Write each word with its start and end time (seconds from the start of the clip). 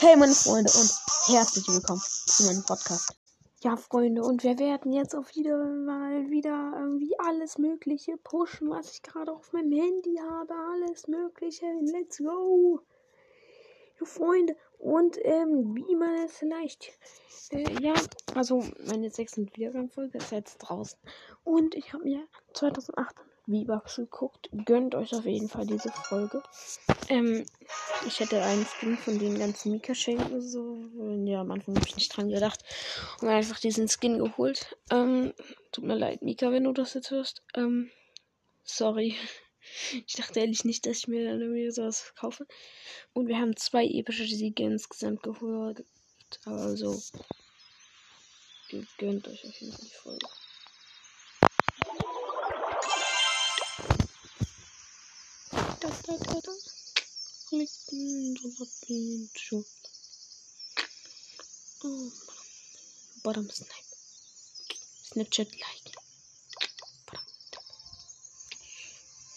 Hey 0.00 0.14
meine 0.16 0.32
Freunde 0.32 0.70
und 0.78 0.92
herzlich 1.26 1.66
willkommen 1.66 2.00
zu 2.00 2.44
meinem 2.44 2.62
Podcast. 2.62 3.16
Ja 3.64 3.76
Freunde 3.76 4.22
und 4.22 4.44
wir 4.44 4.56
werden 4.56 4.92
jetzt 4.92 5.12
auch 5.12 5.26
wieder 5.34 5.58
mal 5.58 6.30
wieder 6.30 6.72
irgendwie 6.76 7.18
alles 7.18 7.58
mögliche 7.58 8.16
pushen, 8.16 8.70
was 8.70 8.92
ich 8.92 9.02
gerade 9.02 9.32
auf 9.32 9.52
meinem 9.52 9.72
Handy 9.72 10.14
habe. 10.22 10.54
Alles 10.54 11.08
mögliche. 11.08 11.66
Let's 11.80 12.18
go. 12.18 12.80
Jo 13.98 14.06
Freunde 14.06 14.56
und 14.78 15.18
ähm, 15.22 15.74
wie 15.74 15.96
man 15.96 16.14
es 16.24 16.36
vielleicht 16.36 16.92
äh, 17.50 17.64
ja, 17.82 17.94
also 18.36 18.62
meine 18.86 19.10
6. 19.10 19.38
Wiedergang-Folge 19.38 20.18
ist 20.18 20.30
jetzt 20.30 20.58
draußen 20.58 20.98
und 21.42 21.74
ich 21.74 21.92
habe 21.92 22.04
mir 22.04 22.24
2008 22.54 23.16
V-Bucks 23.48 23.96
geguckt. 23.96 24.50
Gönnt 24.66 24.94
euch 24.94 25.14
auf 25.14 25.24
jeden 25.24 25.48
Fall 25.48 25.66
diese 25.66 25.90
Folge. 25.90 26.42
Ähm, 27.08 27.46
ich 28.06 28.20
hätte 28.20 28.42
einen 28.42 28.66
Skin 28.66 28.96
von 28.96 29.18
den 29.18 29.38
ganzen 29.38 29.72
Mika 29.72 29.94
schenken. 29.94 30.40
So. 30.42 30.76
Ja, 31.24 31.40
am 31.40 31.50
Anfang 31.50 31.74
habe 31.74 31.86
ich 31.86 31.96
nicht 31.96 32.14
dran 32.14 32.28
gedacht. 32.28 32.62
Und 33.20 33.28
einfach 33.28 33.58
diesen 33.58 33.88
Skin 33.88 34.18
geholt. 34.18 34.76
Ähm, 34.90 35.32
tut 35.72 35.84
mir 35.84 35.96
leid, 35.96 36.22
Mika, 36.22 36.52
wenn 36.52 36.64
du 36.64 36.72
das 36.72 36.94
jetzt 36.94 37.10
hörst. 37.10 37.42
Ähm, 37.54 37.90
sorry. 38.64 39.14
Ich 40.06 40.14
dachte 40.14 40.40
ehrlich 40.40 40.64
nicht, 40.64 40.86
dass 40.86 40.96
ich 40.96 41.08
mir 41.08 41.28
dann 41.28 41.42
irgendwie 41.42 41.70
sowas 41.70 42.14
kaufe. 42.16 42.46
Und 43.12 43.28
wir 43.28 43.36
haben 43.36 43.54
zwei 43.54 43.84
epische 43.84 44.24
Siege 44.24 44.62
insgesamt 44.62 45.22
geholt. 45.22 45.84
Also, 46.46 46.98
gönnt 48.96 49.28
euch 49.28 49.44
auf 49.46 49.60
jeden 49.60 49.72
Fall 49.72 49.84
die 49.84 49.94
Folge. 49.94 50.26
Da, 55.88 55.94
da, 56.06 56.18
da, 56.18 56.40
da. 56.40 56.52
Oh, 61.82 62.12
bottom 63.22 63.48
snipe. 63.48 63.72
Snapchat 65.06 65.50
like. 65.50 65.92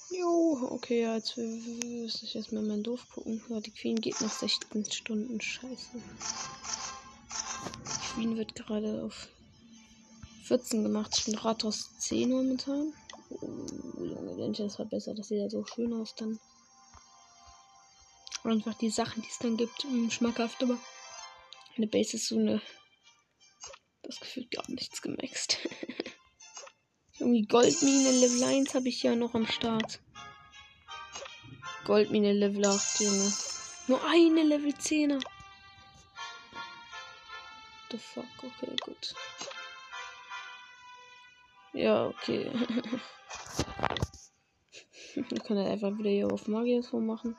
Jo, 0.09 0.67
okay, 0.71 1.03
ja, 1.03 1.15
jetzt 1.15 1.37
muss 1.37 2.21
ich 2.21 2.35
erstmal 2.35 2.63
mein 2.63 2.83
Dorf 2.83 3.07
gucken. 3.07 3.41
Ja, 3.47 3.61
die 3.61 3.71
Queen 3.71 3.95
geht 3.95 4.19
nach 4.19 4.37
16 4.37 4.91
Stunden. 4.91 5.39
Scheiße. 5.39 6.01
Die 7.85 8.13
Queen 8.13 8.35
wird 8.35 8.55
gerade 8.55 9.03
auf 9.03 9.29
14 10.43 10.83
gemacht. 10.83 11.15
Ich 11.17 11.23
bin 11.23 11.35
Rathaus 11.35 11.97
10 11.99 12.29
momentan. 12.29 12.93
Oh, 13.39 14.03
Junge, 14.03 14.37
wenn 14.37 14.51
ich 14.51 14.57
das 14.57 14.75
verbessere, 14.75 15.15
das 15.15 15.27
sieht 15.27 15.39
ja 15.39 15.49
so 15.49 15.65
schön 15.65 15.93
aus 15.93 16.15
dann. 16.15 16.39
Und 18.43 18.51
einfach 18.51 18.73
die 18.73 18.89
Sachen, 18.89 19.21
die 19.21 19.29
es 19.29 19.37
dann 19.37 19.57
gibt, 19.57 19.85
mh, 19.85 20.09
schmackhaft, 20.09 20.61
aber 20.63 20.77
eine 21.77 21.87
Base 21.87 22.17
ist 22.17 22.27
so 22.27 22.37
eine. 22.37 22.61
Das 24.03 24.19
Gefühl 24.19 24.47
gar 24.47 24.69
nichts 24.69 25.01
gemaxt. 25.01 25.59
Irgendwie 27.19 27.43
Goldmine 27.43 28.11
Level 28.11 28.43
1 28.43 28.73
habe 28.73 28.89
ich 28.89 29.03
ja 29.03 29.15
noch 29.15 29.35
am 29.35 29.45
Start. 29.45 30.01
Goldmine 31.85 32.33
Level 32.33 32.65
8, 32.65 32.99
Junge. 32.99 33.31
Nur 33.87 34.03
eine 34.05 34.43
Level 34.43 34.71
10er. 34.71 35.23
The 37.91 37.97
fuck, 37.97 38.25
okay, 38.37 38.75
gut. 38.81 39.13
Ja, 41.73 42.07
okay. 42.07 42.51
Ich 45.15 45.43
kann 45.43 45.57
halt 45.57 45.67
einfach 45.67 45.97
wieder 45.97 46.09
hier 46.09 46.31
auf 46.31 46.47
Magier 46.47 46.81
machen. 46.93 47.35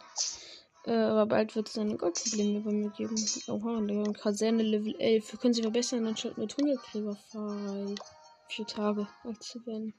Äh, 0.84 0.94
aber 0.94 1.26
bald 1.26 1.54
wird 1.54 1.68
es 1.68 1.74
dann 1.74 1.96
Goldprobleme 1.96 2.60
bei 2.60 2.72
mir 2.72 2.90
geben. 2.90 3.14
Oha, 3.46 3.80
der 3.80 4.12
Kaserne 4.14 4.62
Level 4.62 4.94
11. 4.98 5.32
Wir 5.32 5.38
können 5.38 5.54
sie 5.54 5.62
verbessern, 5.62 6.04
dann 6.04 6.16
schalten 6.16 6.40
wir 6.40 6.48
Tunnelgräber 6.48 7.16
frei. 7.16 7.94
Vier 8.48 8.66
Tage 8.66 9.06
zu 9.38 9.64
werden. 9.64 9.94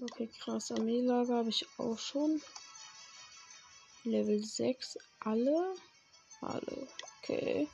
Okay, 0.00 0.28
krass. 0.40 0.72
Armeelager 0.72 1.36
habe 1.36 1.50
ich 1.50 1.66
auch 1.78 1.98
schon. 1.98 2.40
Level 4.04 4.42
6. 4.42 4.98
Alle? 5.20 5.74
Alle. 6.40 6.88
Okay. 7.18 7.68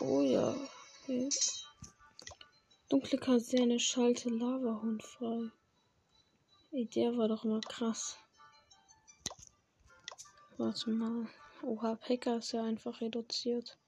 Oh 0.00 0.20
ja. 0.20 0.54
Okay. 1.02 1.28
Dunkle 2.88 3.18
Kaserne 3.18 3.78
schalte 3.78 4.28
Lavahund 4.28 5.02
frei. 5.02 5.50
Der 6.72 7.16
war 7.16 7.28
doch 7.28 7.44
mal 7.44 7.60
krass. 7.60 8.18
Warte 10.58 10.90
mal. 10.90 11.26
Oha, 11.62 11.94
Packer 11.96 12.36
ist 12.36 12.52
ja 12.52 12.64
einfach 12.64 13.00
reduziert. 13.00 13.78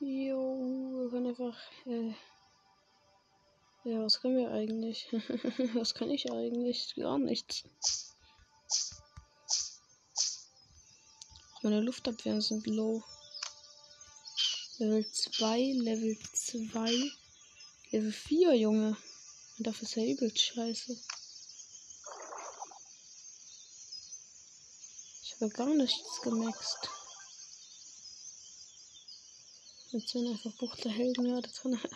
Jo, 0.00 1.00
wir 1.00 1.10
können 1.10 1.26
einfach. 1.28 1.58
Äh 1.86 2.14
ja, 3.84 4.00
was 4.04 4.20
können 4.20 4.36
wir 4.36 4.50
eigentlich? 4.50 5.08
was 5.74 5.94
kann 5.94 6.10
ich 6.10 6.30
eigentlich? 6.30 6.94
Gar 6.94 7.18
nichts. 7.18 7.64
Meine 11.62 11.80
Luftabwehren 11.80 12.40
sind 12.40 12.66
low. 12.66 13.02
Level 14.78 15.04
2, 15.06 15.72
Level 15.74 16.18
2, 16.32 17.10
Level 17.90 18.12
4, 18.12 18.54
Junge. 18.54 18.96
Und 19.58 19.66
dafür 19.66 19.88
ist 19.88 19.96
ja 19.96 20.04
übel 20.04 20.36
scheiße. 20.36 20.96
Habe 25.42 25.52
gar 25.54 25.74
nichts 25.74 26.20
gemaxt. 26.22 26.88
Jetzt 29.90 30.10
sind 30.10 30.28
einfach 30.28 30.52
Buch 30.52 30.76
der 30.76 30.92
Helden 30.92 31.26
ja 31.26 31.40
da 31.40 31.48
drin. 31.48 31.80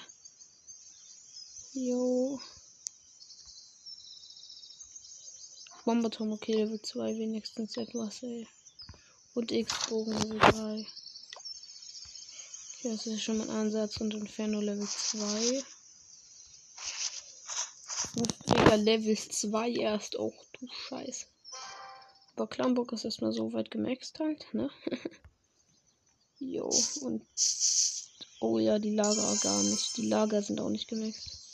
Jo. 1.74 2.40
Bomberturm, 5.84 6.32
okay, 6.32 6.54
Level 6.54 6.80
2 6.80 7.18
wenigstens 7.18 7.76
etwas, 7.76 8.22
ey. 8.22 8.48
Und 9.34 9.52
X-Bogen 9.52 10.14
Level 10.14 10.38
3. 10.38 10.86
Okay, 12.72 12.90
das 12.90 13.06
ist 13.06 13.22
schon 13.22 13.38
mal 13.38 13.50
ein 13.50 13.56
Ansatz 13.56 13.98
und 13.98 14.14
Inferno 14.14 14.60
Level 14.60 14.88
2. 14.88 15.62
Luftjäger 18.14 18.76
Level 18.78 19.16
2 19.16 19.70
erst. 19.72 20.18
Oh, 20.18 20.32
du 20.58 20.66
Scheiße. 20.88 21.26
Aber 22.36 22.46
Klamburg 22.46 22.92
ist 22.92 23.04
erstmal 23.06 23.32
so 23.32 23.54
weit 23.54 23.70
gemaxt 23.70 24.20
halt, 24.20 24.46
ne? 24.52 24.70
jo, 26.38 26.68
und. 27.00 27.22
Oh 28.40 28.58
ja, 28.58 28.78
die 28.78 28.94
Lager 28.94 29.34
gar 29.40 29.62
nicht. 29.62 29.96
Die 29.96 30.06
Lager 30.06 30.42
sind 30.42 30.60
auch 30.60 30.68
nicht 30.68 30.88
gemaxt. 30.88 31.45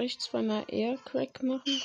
Ich 0.00 0.20
zweimal 0.20 0.64
Crack 1.04 1.42
machen? 1.42 1.82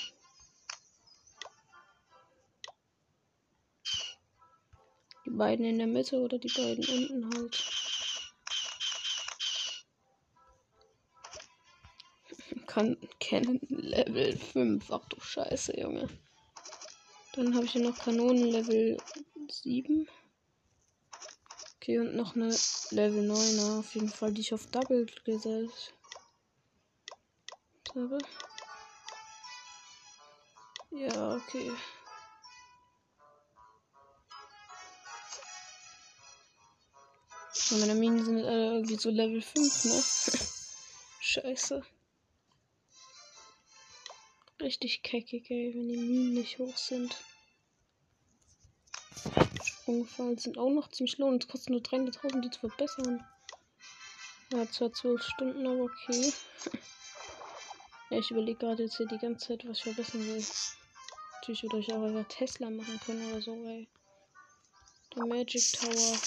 Die 5.25 5.30
beiden 5.30 5.65
in 5.65 5.80
der 5.80 5.88
Mitte 5.88 6.19
oder 6.19 6.38
die 6.38 6.50
beiden 6.50 6.86
unten 6.86 7.36
halt. 7.36 7.63
Kann 12.68 12.98
kennen 13.19 13.60
Level 13.69 14.38
5. 14.38 14.92
Ach 14.92 15.07
du 15.09 15.19
Scheiße, 15.19 15.80
Junge. 15.80 16.07
Dann 17.33 17.56
habe 17.56 17.66
ich 17.66 17.71
hier 17.71 17.81
noch 17.81 17.98
Kanonen 17.98 18.45
Level 18.45 18.98
7. 19.50 20.07
Okay, 21.77 22.00
und 22.00 22.16
noch 22.16 22.36
eine 22.36 22.56
Level 22.92 23.30
9er. 23.30 23.80
Auf 23.80 23.95
jeden 23.95 24.09
Fall, 24.09 24.33
die 24.33 24.42
ich 24.42 24.54
auf 24.54 24.68
Double 24.68 25.06
gesetzt 25.25 25.94
habe. 27.95 28.18
Ja, 30.91 31.35
okay. 31.35 31.75
Ja, 37.71 37.77
meine 37.77 37.95
Minen 37.95 38.24
sind 38.24 38.39
äh, 38.39 38.74
irgendwie 38.74 38.95
so 38.95 39.09
Level 39.09 39.41
5, 39.41 39.85
ne? 39.85 40.03
Scheiße. 41.19 41.83
Richtig 44.62 45.01
keckig, 45.03 45.50
ey, 45.50 45.74
wenn 45.74 45.88
die 45.88 45.97
Minen 45.97 46.33
nicht 46.33 46.59
hoch 46.59 46.77
sind. 46.77 47.25
Sprungfallen 49.63 50.38
sind 50.38 50.57
auch 50.57 50.69
noch 50.69 50.89
ziemlich 50.89 51.18
low 51.18 51.27
und 51.27 51.44
es 51.44 51.50
kostet 51.50 51.71
nur 51.71 51.81
300.000, 51.81 52.41
die 52.41 52.50
zu 52.50 52.59
verbessern. 52.62 53.24
Ja, 54.51 54.69
zwar 54.69 54.94
12 54.94 55.24
Stunden, 55.24 55.65
aber 55.65 55.85
okay. 55.85 56.31
Ja, 58.10 58.18
ich 58.18 58.32
überlege 58.32 58.60
gerade 58.60 58.84
jetzt 58.84 58.96
hier 58.96 59.08
die 59.08 59.18
ganze 59.18 59.48
Zeit, 59.48 59.68
was 59.68 59.78
ich 59.80 59.84
verbessern 59.84 60.26
will. 60.26 60.42
Natürlich 61.36 61.64
würde 61.64 61.80
ich 61.80 61.94
auch 61.94 62.08
über 62.08 62.28
Tesla 62.28 62.70
machen 62.70 63.00
können 63.00 63.28
oder 63.30 63.42
so, 63.42 63.66
ey. 63.68 63.88
Der 65.16 65.26
Magic 65.26 65.64
Tower. 65.74 66.18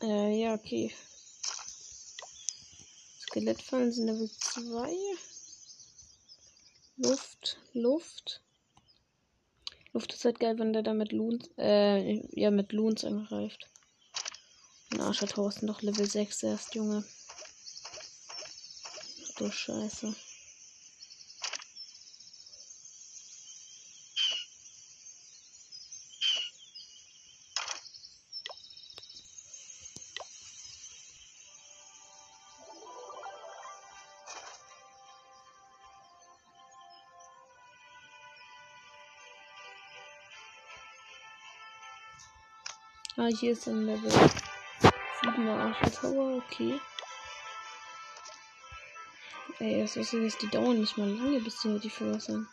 Äh, 0.00 0.40
ja, 0.40 0.54
okay. 0.54 0.92
Skelettfallen 3.36 3.92
sind 3.92 4.06
Level 4.06 4.30
2. 4.30 4.96
Luft, 6.96 7.58
Luft. 7.74 8.40
Luft 9.92 10.14
ist 10.14 10.24
halt 10.24 10.40
geil, 10.40 10.58
wenn 10.58 10.72
der 10.72 10.82
da 10.82 10.94
mit 10.94 11.12
Loons, 11.12 11.50
äh, 11.58 12.22
ja, 12.32 12.50
mit 12.50 12.72
Loons 12.72 13.04
angreift. 13.04 13.68
Ein 14.90 15.02
Arscher 15.02 15.26
Thorsten 15.26 15.66
doch 15.66 15.82
Level 15.82 16.06
6 16.06 16.44
erst, 16.44 16.74
Junge. 16.74 17.04
Du 19.36 19.50
Scheiße. 19.50 20.16
Ah, 43.18 43.28
hier 43.28 43.52
ist 43.52 43.66
ein 43.66 43.86
Level 43.86 44.10
7er 45.22 45.58
Archer 45.58 45.90
Tower, 45.90 46.36
okay. 46.36 46.78
Ey, 49.58 49.80
das 49.80 49.96
ist 49.96 50.12
jetzt, 50.12 50.42
die 50.42 50.48
dauern 50.48 50.78
nicht 50.78 50.98
mal 50.98 51.08
lange, 51.08 51.40
bis 51.40 51.60
die 51.60 51.78
die 51.78 51.88
verwässern. 51.88 52.46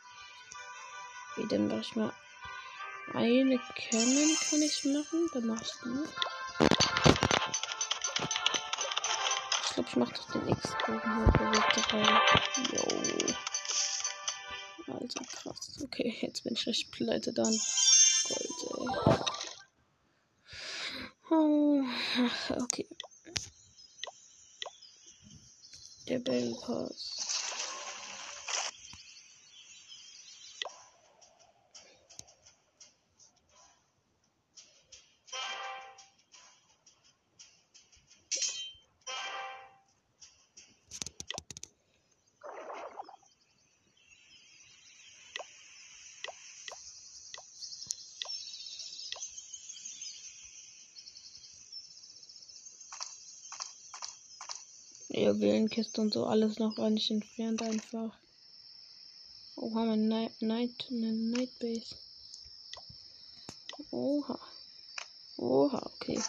Okay, 1.31 1.47
dann 1.49 1.67
mach 1.67 1.81
ich 1.81 1.95
mal 1.97 2.13
eine 3.13 3.59
Cannon 3.75 4.37
kann 4.49 4.61
ich 4.61 4.85
machen. 4.85 5.29
Dann 5.33 5.47
mach 5.47 5.61
ich 5.61 5.71
die. 5.83 6.07
Ich 9.65 9.73
glaube, 9.73 9.89
ich 9.89 9.95
mach 9.97 10.11
doch 10.11 10.31
den 10.31 10.47
X-Bogen 10.47 11.15
hier 11.17 11.31
bewegt 11.33 11.93
rein. 11.93 12.21
Jo. 12.71 12.83
Also 14.93 15.19
krass. 15.41 15.81
Okay, 15.83 16.17
jetzt 16.21 16.43
bin 16.45 16.53
ich 16.53 16.65
recht 16.67 16.89
pleite 16.91 17.33
dann. 17.33 17.59
Gold, 18.29 18.49
ey. 18.77 19.42
Oh, 21.35 21.83
okay. 22.61 22.85
Der 26.07 26.19
Pass. 26.19 27.22
Juwelenkiste 55.43 55.99
und 55.99 56.13
so 56.13 56.25
alles 56.25 56.57
noch 56.57 56.75
gar 56.75 56.89
nicht 56.89 57.11
entfernt 57.11 57.61
einfach. 57.61 58.17
Oh, 59.55 59.75
haben 59.75 59.89
wir 59.89 59.95
Night, 59.97 60.41
Night, 60.41 60.87
eine 60.89 61.11
Night 61.11 61.59
Base. 61.59 61.95
Oha. 63.91 64.39
Oha, 65.37 65.91
okay. 65.95 66.19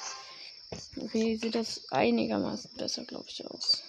Okay, 0.96 1.36
sieht 1.36 1.54
das 1.54 1.90
einigermaßen 1.92 2.72
besser, 2.76 3.04
glaube 3.04 3.26
ich, 3.28 3.46
aus. 3.46 3.82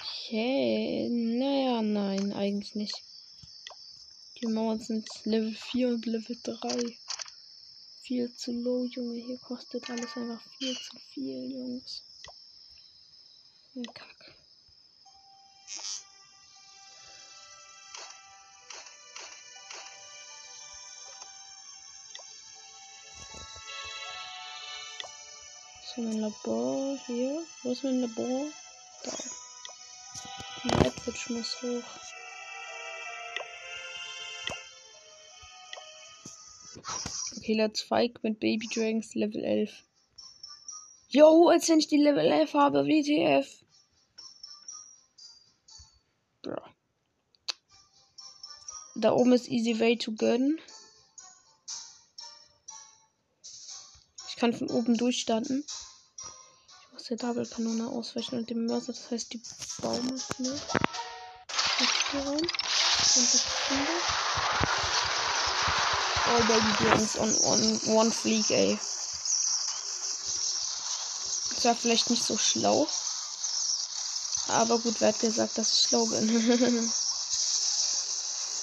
Okay, 0.00 1.08
naja, 1.10 1.82
nein, 1.82 2.32
eigentlich 2.32 2.74
nicht. 2.76 3.02
Die 4.40 4.46
Mauern 4.46 4.78
sind 4.78 5.08
Level 5.24 5.54
4 5.54 5.88
und 5.88 6.06
Level 6.06 6.38
3 6.42 6.96
viel 8.02 8.32
zu 8.32 8.52
low, 8.52 8.84
Junge. 8.84 9.20
Hier 9.20 9.38
kostet 9.38 9.90
alles 9.90 10.16
einfach 10.16 10.40
viel 10.58 10.74
zu 10.74 10.96
viel, 11.12 11.50
Jungs. 11.52 12.04
Ja, 13.78 13.92
Kack. 13.92 14.34
So, 25.84 26.00
mein 26.02 26.18
Labor 26.18 26.98
hier. 27.06 27.46
Wo 27.62 27.70
ist 27.70 27.84
mein 27.84 28.00
Labor? 28.00 28.48
Da. 29.04 29.12
Nightwitch 30.64 31.30
muss 31.30 31.62
hoch. 31.62 31.84
Okay, 37.36 37.54
let's 37.54 37.82
fight 37.82 38.24
mit 38.24 38.40
Baby 38.40 38.66
Dragons 38.74 39.14
Level 39.14 39.44
11. 39.44 39.84
Yo, 41.10 41.48
als 41.48 41.68
wenn 41.68 41.78
ich 41.78 41.86
die 41.86 41.96
Level 41.96 42.26
11 42.26 42.54
habe, 42.54 42.84
WTF. 42.86 43.67
Da 49.00 49.12
oben 49.12 49.32
ist 49.32 49.46
Easy 49.46 49.78
Way 49.78 49.96
to 49.96 50.10
gönnen. 50.10 50.58
Ich 54.28 54.34
kann 54.34 54.52
von 54.52 54.68
oben 54.70 54.96
durchstanden. 54.96 55.64
Ich 55.64 56.92
muss 56.92 57.04
der 57.04 57.16
Double-Kanone 57.16 57.86
ausweichen 57.86 58.38
und 58.38 58.50
dem 58.50 58.66
Mörser, 58.66 58.92
das 58.92 59.08
heißt 59.08 59.32
die 59.32 59.42
Baummaschine. 59.80 60.60
Rein. 62.12 62.38
Und 62.38 62.52
das 63.14 63.42
Oh, 66.30 66.42
Baby 66.48 66.84
Dragons 66.84 67.18
on, 67.18 67.34
on 67.44 67.80
one 67.96 68.10
fleek, 68.10 68.50
ey. 68.50 68.78
Das 71.54 71.64
war 71.64 71.74
vielleicht 71.76 72.10
nicht 72.10 72.24
so 72.24 72.36
schlau. 72.36 72.88
Aber 74.48 74.80
gut, 74.80 75.00
wer 75.00 75.08
hat 75.08 75.20
gesagt, 75.20 75.56
dass 75.56 75.72
ich 75.72 75.80
schlau 75.82 76.04
bin? 76.06 76.92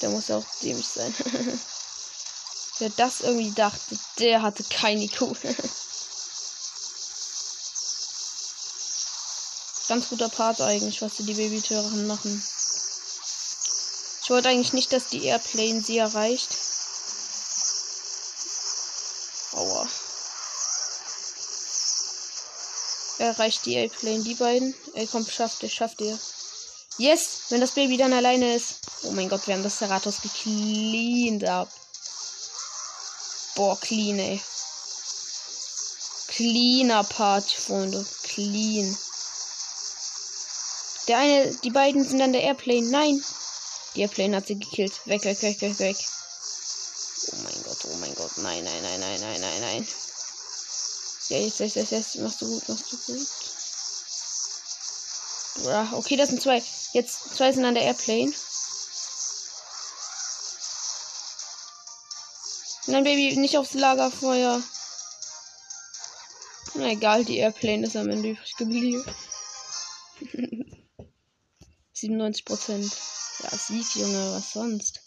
der 0.05 0.11
muss 0.11 0.27
ja 0.27 0.37
auch 0.37 0.45
dämlich 0.61 0.87
sein. 0.87 1.11
wer 2.77 2.89
das 2.91 3.21
irgendwie 3.21 3.53
dachte, 3.53 3.97
der 4.19 4.43
hatte 4.43 4.63
keine 4.65 5.05
IQ. 5.05 5.19
Ganz 9.87 10.09
guter 10.09 10.29
Part 10.29 10.61
eigentlich, 10.61 11.01
was 11.01 11.15
die 11.15 11.23
Babytüren 11.33 12.05
machen. 12.05 12.47
Ich 14.21 14.29
wollte 14.29 14.49
eigentlich 14.49 14.73
nicht, 14.73 14.93
dass 14.93 15.07
die 15.07 15.25
Airplane 15.25 15.81
sie 15.81 15.97
erreicht. 15.97 16.55
Aua. 19.53 19.89
Er 23.17 23.27
erreicht 23.29 23.65
die 23.65 23.79
A-Plane, 23.79 24.21
die 24.23 24.35
beiden. 24.35 24.75
Ey, 24.93 25.07
komm, 25.07 25.25
schafft 25.25 25.63
ihr, 25.63 25.69
schafft 25.69 25.99
ihr. 26.01 26.19
Yes! 26.97 27.45
Wenn 27.49 27.61
das 27.61 27.71
Baby 27.71 27.97
dann 27.97 28.13
alleine 28.13 28.55
ist. 28.55 28.75
Oh 29.03 29.11
mein 29.11 29.29
Gott, 29.29 29.45
wir 29.47 29.55
haben 29.55 29.63
das 29.63 29.79
Seratos 29.79 30.21
gecleaned 30.21 31.43
ab. 31.47 31.69
Boah, 33.55 33.79
clean, 33.79 34.19
ey. 34.19 34.41
Cleaner 36.27 37.03
Part, 37.03 37.49
Freunde. 37.49 38.05
Clean. 38.23 38.97
Der 41.07 41.17
eine, 41.19 41.55
die 41.63 41.69
beiden 41.69 42.03
sind 42.07 42.21
an 42.21 42.33
der 42.33 42.41
Airplane. 42.43 42.89
Nein! 42.89 43.23
Die 43.95 44.01
Airplane 44.01 44.35
hat 44.37 44.47
sie 44.47 44.59
gekillt. 44.59 44.99
Weg, 45.05 45.23
weg, 45.23 45.41
weg, 45.41 45.61
weg, 45.61 45.79
weg. 45.79 45.97
Oh 47.31 47.37
mein 47.43 47.63
Gott, 47.63 47.77
oh 47.85 47.95
mein 47.97 48.15
Gott. 48.15 48.37
Nein, 48.37 48.63
nein, 48.63 48.81
nein, 48.81 48.99
nein, 48.99 49.21
nein, 49.21 49.41
nein, 49.41 49.61
nein. 49.61 49.87
Ja, 51.29 51.37
jetzt, 51.37 51.59
jetzt, 51.59 51.75
jetzt, 51.75 51.91
jetzt. 51.91 52.15
Machst 52.17 52.41
du 52.41 52.47
gut, 52.47 52.67
machst 52.69 52.91
du 52.91 52.97
gut. 53.13 53.27
Okay, 55.93 56.17
das 56.17 56.29
sind 56.29 56.41
zwei. 56.41 56.61
Jetzt, 56.95 57.35
zwei 57.35 57.51
sind 57.51 57.65
an 57.65 57.75
der 57.75 57.83
Airplane. 57.83 58.33
Nein, 62.87 63.03
Baby, 63.03 63.35
nicht 63.35 63.57
aufs 63.57 63.73
Lagerfeuer. 63.73 64.63
Na 66.75 66.87
egal, 66.87 67.25
die 67.25 67.39
Airplane 67.39 67.85
ist 67.85 67.97
am 67.97 68.09
Ende 68.09 68.29
übrig 68.29 68.55
geblieben. 68.55 69.03
97 71.91 72.45
Prozent. 72.45 72.93
Ja, 73.43 73.49
Sieg, 73.49 73.93
Junge, 73.97 74.33
was 74.33 74.53
sonst? 74.53 75.01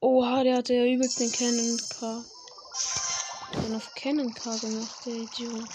Oha, 0.00 0.44
der 0.44 0.56
hat 0.56 0.70
ja 0.70 0.86
übelst 0.86 1.20
den 1.20 1.30
Cannon 1.30 1.78
K. 1.90 2.24
Den 3.52 3.76
auf 3.76 3.94
Cannon 3.94 4.32
K 4.32 4.56
gemacht, 4.56 5.04
der 5.04 5.14
Idiot. 5.14 5.68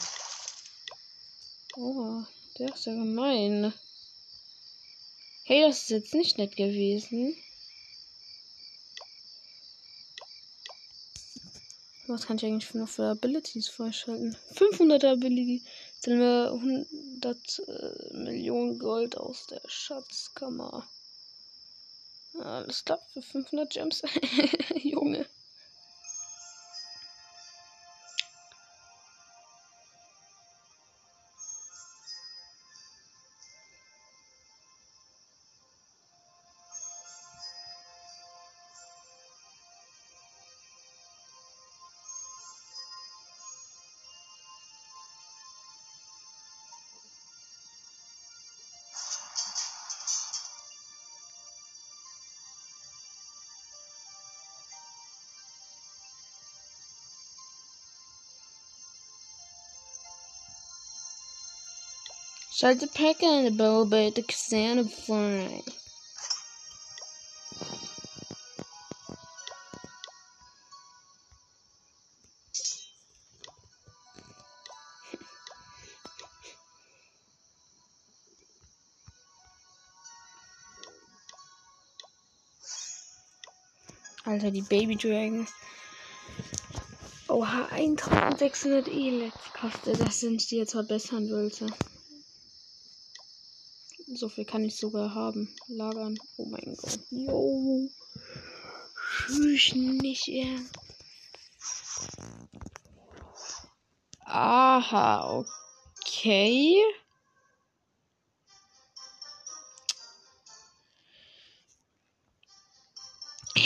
Oha, 1.77 2.27
der 2.57 2.73
ist 2.73 2.87
ja 2.87 2.93
gemein. 2.93 3.71
Hey, 5.51 5.63
das 5.63 5.79
ist 5.81 5.89
jetzt 5.89 6.13
nicht 6.13 6.37
nett 6.37 6.55
gewesen. 6.55 7.35
Was 12.05 12.27
kann 12.27 12.37
ich 12.37 12.45
eigentlich 12.45 12.71
noch 12.75 12.87
für 12.87 13.05
Abilities 13.05 13.67
freischalten? 13.67 14.37
500 14.53 15.03
Ability. 15.05 15.63
Jetzt 15.95 16.05
haben 16.05 16.19
wir 16.19 16.51
100 16.53 17.61
äh, 17.67 18.13
Millionen 18.13 18.77
Gold 18.77 19.17
aus 19.17 19.47
der 19.47 19.61
Schatzkammer. 19.65 20.87
Alles 22.39 22.85
klar, 22.85 23.01
für 23.11 23.23
500 23.23 23.71
Gems. 23.71 24.03
Junge. 24.83 25.25
Schalte 62.59 62.87
Packer 62.87 63.39
in 63.39 63.45
the 63.45 63.51
bowl 63.51 63.85
bei 63.85 64.09
der 64.09 64.25
Xana 64.25 64.83
frei. 64.83 65.63
Alter, 84.25 84.51
die 84.51 84.63
Baby 84.63 84.97
Dragon. 84.97 85.47
Oha, 87.29 87.67
1600 87.71 88.89
Elix 88.89 89.33
kostet 89.53 90.01
das, 90.01 90.23
wenn 90.23 90.35
ich 90.35 90.47
die 90.47 90.57
jetzt 90.57 90.73
verbessern 90.73 91.29
wollte. 91.29 91.67
So 94.19 94.27
viel 94.27 94.43
kann 94.43 94.65
ich 94.65 94.75
sogar 94.75 95.15
haben. 95.15 95.55
Lagern. 95.67 96.19
Oh 96.35 96.45
mein 96.45 96.75
Gott. 96.75 96.99
Jo. 97.09 97.89
Tschüss 99.27 99.73
nicht, 99.75 100.27
ja. 100.27 100.59
Aha, 104.25 105.41
okay. 106.01 106.75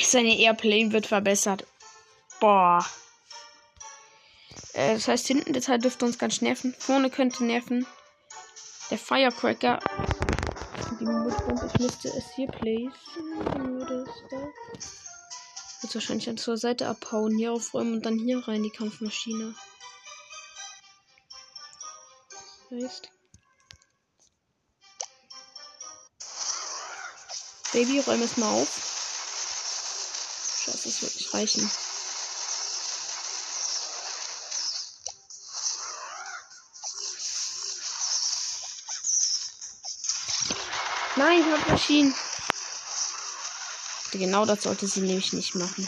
Seine 0.03 0.37
Airplane 0.37 0.91
wird 0.91 1.07
verbessert. 1.07 1.65
Boah. 2.39 2.85
Äh, 4.73 4.93
das 4.93 5.07
heißt, 5.07 5.25
hinten 5.25 5.53
der 5.53 5.63
Teil 5.63 5.79
dürfte 5.79 6.05
uns 6.05 6.19
ganz 6.19 6.41
nerven. 6.41 6.75
Vorne 6.77 7.09
könnte 7.09 7.43
nerven. 7.43 7.87
Der 8.91 8.99
Firecracker 8.99 9.79
Ich 11.73 11.79
müsste 11.79 12.09
es 12.09 12.35
hier 12.35 12.47
placen. 12.47 12.91
Würde 13.55 14.05
es. 14.05 14.83
Jetzt 15.81 15.95
wahrscheinlich 15.95 16.25
dann 16.25 16.37
zur 16.37 16.57
Seite 16.57 16.87
abhauen, 16.87 17.35
hier 17.37 17.51
aufräumen 17.51 17.95
und 17.95 18.05
dann 18.05 18.17
hier 18.17 18.47
rein 18.47 18.63
die 18.63 18.69
Kampfmaschine. 18.69 19.55
Heißt. 22.71 23.09
Baby, 27.73 27.99
räume 27.99 28.25
es 28.25 28.37
mal 28.37 28.53
auf. 28.53 28.91
Scheiße, 30.63 30.87
das 30.87 31.01
wird 31.01 31.15
nicht 31.15 31.33
reichen. 31.33 31.69
Nein, 41.23 41.41
Kampfmaschinen. 41.49 42.13
Genau 44.11 44.45
das 44.45 44.63
sollte 44.63 44.87
sie 44.87 44.99
nämlich 44.99 45.31
nicht 45.31 45.55
machen. 45.55 45.87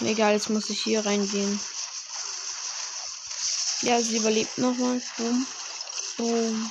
Egal, 0.00 0.32
jetzt 0.32 0.48
muss 0.48 0.70
ich 0.70 0.82
hier 0.82 1.04
reingehen. 1.04 1.60
Ja, 3.82 4.00
sie 4.00 4.16
überlebt 4.16 4.56
nochmal. 4.56 5.02
Boom. 5.18 5.46
Boom. 6.16 6.70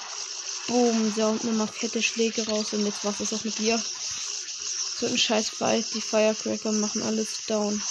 Boom. 0.66 1.14
Sie 1.14 1.24
haut 1.24 1.44
nochmal 1.44 1.68
fette 1.68 2.02
Schläge 2.02 2.48
raus 2.48 2.74
und 2.74 2.84
jetzt 2.84 3.06
was 3.06 3.20
ist 3.20 3.34
auch 3.36 3.44
mit 3.44 3.60
ihr. 3.60 3.80
So 5.00 5.06
ein 5.06 5.18
scheiß 5.18 5.50
Fight. 5.50 5.86
Die 5.94 6.02
Firecracker 6.02 6.72
machen 6.72 7.04
alles 7.04 7.46
down. 7.48 7.82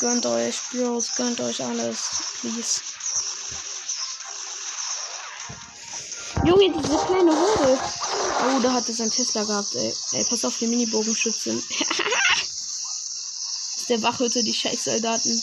Gönnt 0.00 0.26
euch, 0.26 0.56
Bros, 0.70 1.08
gönnt 1.16 1.40
euch 1.40 1.62
alles. 1.62 2.08
Please. 2.40 2.80
Junge, 6.44 6.72
diese 6.72 6.98
kleine 7.04 7.32
Hunde. 7.32 7.78
Oh, 8.40 8.60
da 8.62 8.72
hat 8.72 8.88
es 8.88 9.00
ein 9.00 9.10
Tesla 9.10 9.44
gehabt, 9.44 9.74
ey. 9.74 9.94
Ey, 10.12 10.24
pass 10.24 10.44
auf 10.44 10.56
die 10.58 10.68
Mini-Bogenschützen. 10.68 11.62
der 13.88 14.02
Wachhütte, 14.02 14.42
die 14.42 14.54
Scheißsoldaten. 14.54 15.42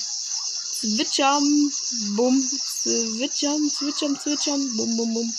Zwitschern, 0.80 1.72
bumm, 2.16 2.42
zwitschern, 2.82 3.70
zwitschern, 3.70 4.20
zwitschern, 4.20 4.76
bum, 4.76 4.98
bum, 4.98 5.14
bum. 5.14 5.34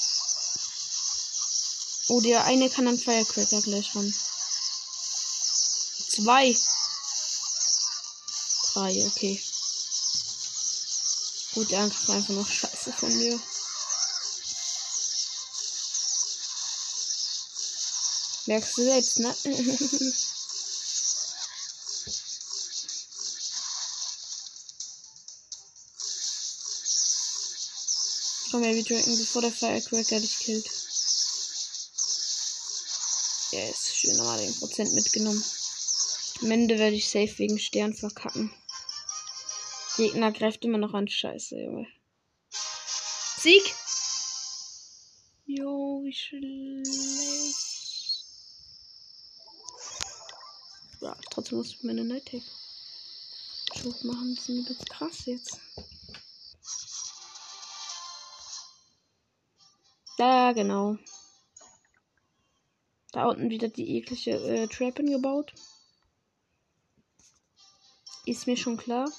Oh, 2.09 2.21
der 2.21 2.45
eine 2.45 2.71
kann 2.71 2.85
dann 2.85 2.99
Firecracker 2.99 3.61
gleich 3.63 3.95
ran. 3.95 4.15
Zwei. 6.09 6.57
Drei, 8.73 9.07
okay. 9.07 9.43
Gut, 11.55 11.71
der 11.71 11.81
Angriff 11.81 12.11
einfach 12.11 12.35
noch 12.35 12.49
scheiße 12.49 12.93
von 12.93 13.17
mir. 13.17 13.41
Merkst 18.47 18.79
du 18.79 18.85
selbst, 18.85 19.19
ne? 19.19 19.35
Komm, 28.51 28.63
Baby 28.63 28.85
Dragon, 28.85 29.19
bevor 29.19 29.43
der 29.43 29.51
Firecracker 29.51 30.21
dich 30.21 30.39
killt. 30.39 30.86
Yes, 33.57 33.95
schön 33.95 34.15
nochmal 34.19 34.39
den 34.39 34.55
Prozent 34.55 34.93
mitgenommen. 34.93 35.43
Am 36.43 36.51
Ende 36.51 36.79
werde 36.79 36.95
ich 36.95 37.09
safe 37.09 37.39
wegen 37.39 37.59
Stern 37.59 37.95
verkacken. 37.95 38.53
Gegner 39.97 40.31
greift 40.31 40.63
immer 40.67 40.77
noch 40.77 40.93
an 40.93 41.09
Scheiße, 41.09 41.57
Junge. 41.57 41.87
Sieg! 43.39 43.63
Jo, 45.47 46.03
wie 46.05 46.13
schlecht. 46.13 47.57
Ja, 51.01 51.17
trotzdem 51.31 51.57
muss 51.57 51.71
ich 51.71 51.83
meine 51.83 52.05
Night 52.05 52.27
Tape 52.27 52.45
Schub 53.75 54.05
machen. 54.05 54.35
Das 54.35 54.45
ist 54.45 54.51
ein 54.51 54.65
bisschen 54.67 54.85
krass 54.85 55.25
jetzt. 55.25 55.59
Ja, 60.19 60.53
genau. 60.53 60.99
Da 63.16 63.28
unten 63.28 63.49
wieder 63.49 63.68
die 63.68 63.96
eklige 63.96 64.32
äh, 64.32 64.66
Trap 64.68 64.96
gebaut. 64.96 65.54
Ist 68.26 68.46
mir 68.46 68.58
schon 68.58 68.76
klar. 68.76 69.11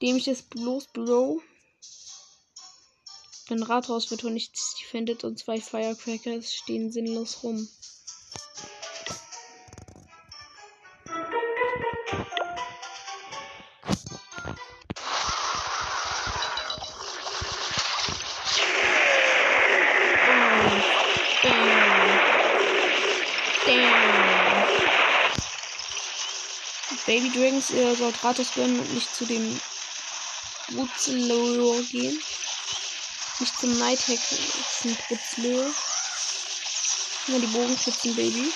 Dem 0.00 0.14
ich 0.14 0.28
es 0.28 0.42
bloß 0.42 0.86
Bro. 0.92 1.42
Wenn 3.48 3.64
Rathaus 3.64 4.12
wird 4.12 4.22
und 4.22 4.34
nichts 4.34 4.76
defended 4.76 5.24
und 5.24 5.40
zwei 5.40 5.60
Firecrackers 5.60 6.54
stehen 6.54 6.92
sinnlos 6.92 7.42
rum. 7.42 7.68
Baby 27.16 27.30
Dragons, 27.30 27.70
ihr 27.70 27.96
sollt 27.96 28.22
Ratos 28.22 28.52
gönnen 28.54 28.78
und 28.78 28.92
nicht 28.92 29.16
zu 29.16 29.24
dem 29.24 29.58
Wutzlor 30.68 31.80
gehen. 31.84 32.22
Nicht 33.40 33.58
zum 33.58 33.78
Nighthack, 33.78 34.18
zum 34.82 34.94
Wutzlor. 35.08 35.70
Nur 37.28 37.40
die 37.40 37.46
Bogenschützen, 37.46 38.14
Baby. 38.14 38.52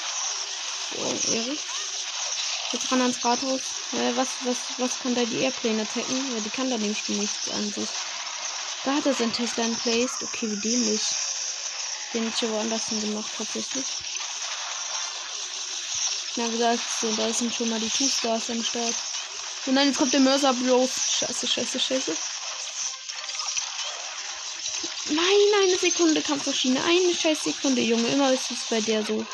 Oh, 0.98 1.32
Ehre. 1.32 1.56
Jetzt 2.72 2.92
ran 2.92 3.00
ans 3.00 3.24
Rathaus. 3.24 3.62
Äh, 3.92 4.14
was, 4.16 4.28
was, 4.44 4.58
was 4.76 4.98
kann 5.02 5.14
da 5.14 5.24
die 5.24 5.40
Airplane 5.40 5.80
attacken? 5.80 6.34
Ja, 6.34 6.40
die 6.42 6.50
kann 6.50 6.68
da 6.68 6.76
nämlich 6.76 7.08
nichts 7.08 7.50
an 7.52 7.64
sich. 7.72 7.88
Da 8.84 8.96
hat 8.96 9.06
er 9.06 9.14
sein 9.14 9.32
Tesla 9.32 9.64
in 9.64 9.76
place. 9.76 10.20
Okay, 10.20 10.50
wie 10.50 10.60
dämlich. 10.60 11.00
Den 12.12 12.28
ich 12.28 12.42
woanders 12.42 12.88
gemacht, 12.90 13.30
tatsächlich. 13.38 13.86
Wie 16.47 16.52
gesagt, 16.52 16.80
so, 17.00 17.12
da 17.16 17.32
sind 17.32 17.54
schon 17.54 17.68
mal 17.68 17.80
die 17.80 17.90
Two 17.90 18.09
Stars 18.09 18.50
am 18.50 18.62
Start. 18.62 18.94
Und 19.66 19.76
dann 19.76 19.87
jetzt 19.87 19.99
kommt 19.99 20.12
der 20.12 20.20
Mörser 20.20 20.54
bloß. 20.54 20.90
Scheiße, 21.18 21.47
scheiße, 21.47 21.78
scheiße. 21.78 22.16
Nein, 25.11 25.62
eine 25.62 25.76
Sekunde 25.76 26.23
Kampfmaschine. 26.23 26.82
Eine 26.82 27.14
scheiß 27.14 27.44
Sekunde, 27.44 27.82
Junge. 27.82 28.09
Immer 28.09 28.32
ist 28.32 28.50
es 28.50 28.64
bei 28.70 28.80
der 28.80 29.04
so. 29.04 29.26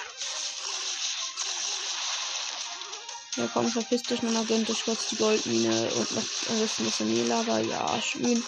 Ja, 3.36 3.48
komm, 3.52 3.70
verpiss 3.70 4.02
dich 4.02 4.22
nur 4.22 4.32
noch, 4.32 4.46
gönnt 4.46 4.68
euch 4.70 4.82
kurz 4.84 5.08
die 5.08 5.16
Goldmine 5.16 5.90
und 5.94 6.10
noch 6.12 6.22
ein 6.48 6.60
bisschen 6.60 6.86
das 6.86 7.00
Mehlager. 7.00 7.60
Ja, 7.60 8.00
schön. 8.00 8.42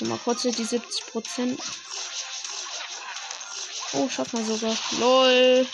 Mal 0.00 0.18
kurz 0.18 0.42
die 0.42 0.50
70 0.50 1.06
Prozent. 1.06 1.60
Oh, 3.92 4.08
schaff 4.08 4.32
mal 4.32 4.44
sogar. 4.44 4.76
LOL. 4.98 5.66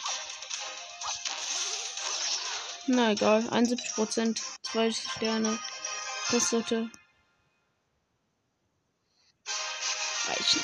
Na 2.90 3.12
egal, 3.12 3.46
71 3.50 3.94
Prozent, 3.94 4.40
zwei 4.62 4.90
Sterne. 4.90 5.58
Das 6.30 6.48
sollte 6.48 6.90
reichen. 10.26 10.60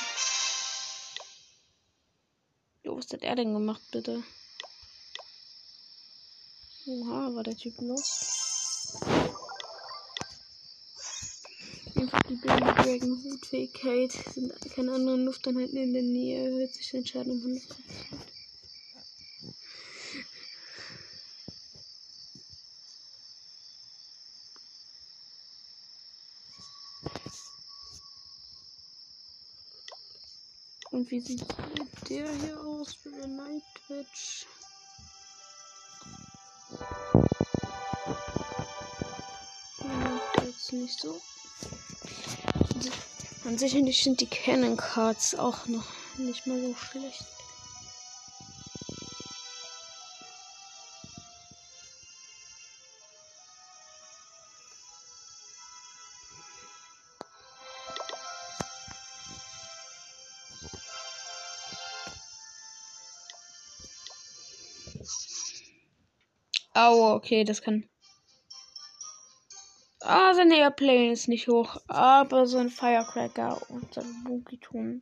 Jo, 2.83 2.97
was 2.97 3.11
hat 3.13 3.23
er 3.23 3.37
denn 3.37 3.53
gemacht, 3.53 3.83
bitte? 3.93 4.23
Oha, 6.87 7.35
war 7.35 7.43
der 7.43 7.57
Typ 7.59 7.79
los? 7.83 8.97
Einfach 11.95 12.23
die 12.23 12.37
Baby 12.37 12.83
Dragon 12.83 13.23
Hutfähigkeit 13.23 14.13
sind 14.13 14.51
keine 14.75 14.93
anderen 14.93 15.27
Lufteinheiten 15.27 15.77
in 15.77 15.93
der 15.93 16.03
Nähe, 16.03 16.47
erhöht 16.47 16.73
sich 16.73 16.91
den 16.91 17.07
Schaden 17.07 17.33
um 17.33 17.53
100%. 17.53 18.34
Und 30.95 31.11
wie 31.11 31.19
sieht 31.19 31.45
der 32.09 32.31
hier 32.31 32.61
aus 32.61 32.95
für 32.95 33.11
den 33.11 33.35
Night 33.35 33.65
Twitch? 33.85 34.47
Jetzt 40.45 40.73
nicht 40.73 41.01
so. 41.01 41.21
An 43.45 43.59
sich 43.59 43.73
sind 44.05 44.21
die 44.21 44.27
Canon 44.27 44.77
Cards 44.77 45.35
auch 45.35 45.67
noch 45.67 45.89
nicht 46.17 46.47
mal 46.47 46.61
so 46.61 46.77
schlecht. 46.77 47.27
Okay, 67.15 67.45
das 67.45 67.63
kann. 67.63 67.89
Ah, 70.01 70.35
sein 70.35 70.51
Airplane 70.51 71.13
ist 71.13 71.29
nicht 71.29 71.47
hoch, 71.47 71.77
aber 71.87 72.49
sein 72.49 72.71
Firecracker 72.71 73.63
und 73.71 73.95
sein 73.95 74.25
Boogie-Ton 74.25 75.01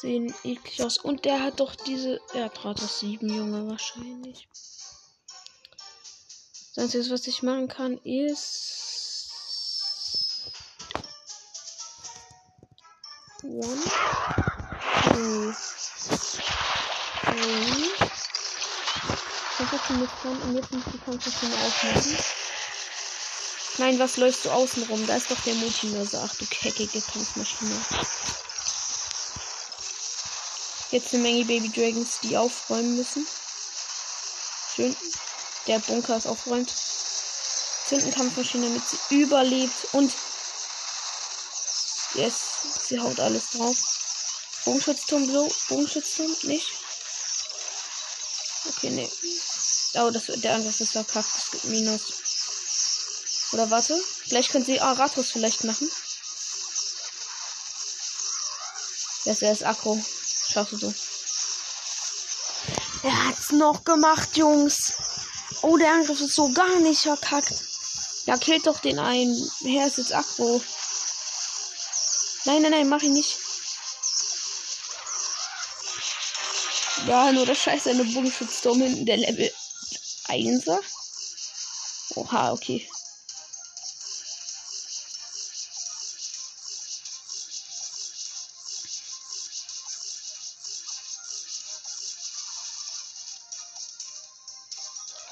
sehen 0.00 0.34
eklig 0.44 0.82
aus. 0.82 0.96
Und 0.96 1.26
der 1.26 1.42
hat 1.42 1.60
doch 1.60 1.74
diese. 1.74 2.20
Er 2.32 2.46
hat 2.46 2.64
Ratos 2.64 3.00
7, 3.00 3.28
Junge, 3.28 3.68
wahrscheinlich. 3.68 4.48
Das 6.74 6.84
Einzige, 6.84 7.10
was 7.10 7.26
ich 7.26 7.42
machen 7.42 7.68
kann, 7.68 7.98
ist. 7.98 8.80
One. 13.42 13.82
Two. 15.04 15.52
Three. 17.20 18.01
Kampfmaschine 19.66 20.08
kann 20.22 20.42
und 20.42 20.56
jetzt 20.56 20.72
muss 20.72 20.84
die 20.92 20.98
Kampfmaschine 20.98 21.54
aufmachen. 21.54 22.18
Nein, 23.78 23.98
was 23.98 24.16
läufst 24.16 24.44
du 24.44 24.50
außen 24.50 24.82
rum? 24.84 25.06
Da 25.06 25.16
ist 25.16 25.30
doch 25.30 25.40
der 25.40 25.54
Multimörser. 25.54 26.28
Ach 26.28 26.34
du 26.36 26.44
keckige 26.46 27.00
Kampfmaschine. 27.00 27.74
Jetzt 30.90 31.14
eine 31.14 31.22
Menge 31.22 31.44
Baby 31.44 31.70
Dragons, 31.70 32.20
die 32.22 32.36
aufräumen 32.36 32.96
müssen. 32.96 33.26
Schön. 34.74 34.96
Der 35.66 35.78
Bunker 35.78 36.16
ist 36.16 36.26
aufgeräumt. 36.26 36.72
Zünden 37.88 38.12
Kampfmaschine, 38.12 38.66
damit 38.66 38.82
sie 38.86 39.22
überlebt. 39.22 39.88
Und 39.92 40.12
yes, 42.14 42.40
sie 42.88 43.00
haut 43.00 43.20
alles 43.20 43.50
drauf. 43.50 43.76
Bogenschutzturm, 44.64 45.26
Bogenschutzturm, 45.68 46.36
nicht? 46.42 46.66
Okay, 48.68 48.90
nee. 48.90 49.10
Oh, 49.94 50.10
das, 50.10 50.24
der 50.26 50.54
Angriff 50.54 50.80
ist 50.80 50.92
verkackt. 50.92 51.28
Das 51.34 51.50
gibt 51.50 51.64
Minus. 51.64 52.00
Oder 53.52 53.70
warte. 53.70 54.00
Vielleicht 54.24 54.50
können 54.50 54.64
sie 54.64 54.80
Aratos 54.80 55.30
vielleicht 55.30 55.64
machen. 55.64 55.90
Das 59.24 59.42
ist 59.42 59.64
Akro. 59.64 60.02
Schaffst 60.52 60.82
du. 60.82 60.94
Er 63.02 63.28
hat's 63.28 63.50
noch 63.50 63.84
gemacht, 63.84 64.36
Jungs. 64.36 64.94
Oh, 65.62 65.76
der 65.76 65.92
Angriff 65.92 66.20
ist 66.20 66.34
so 66.34 66.50
gar 66.52 66.80
nicht 66.80 67.02
verkackt. 67.02 67.52
Ja, 68.26 68.36
killt 68.38 68.66
doch 68.66 68.80
den 68.80 68.98
einen. 68.98 69.50
Herr 69.64 69.86
ist 69.86 69.98
jetzt 69.98 70.12
Akro. 70.12 70.62
Nein, 72.44 72.62
nein, 72.62 72.70
nein, 72.70 72.88
mach 72.88 73.02
ihn 73.02 73.12
nicht. 73.12 73.36
Ja, 77.06 77.32
nur 77.32 77.46
das 77.46 77.58
scheiße 77.58 77.90
eine 77.90 78.04
Bogenschutzturm 78.04 78.80
hinten, 78.80 79.06
der 79.06 79.16
Level 79.16 79.52
1er. 80.32 80.80
Oha, 82.16 82.52
okay. 82.52 82.88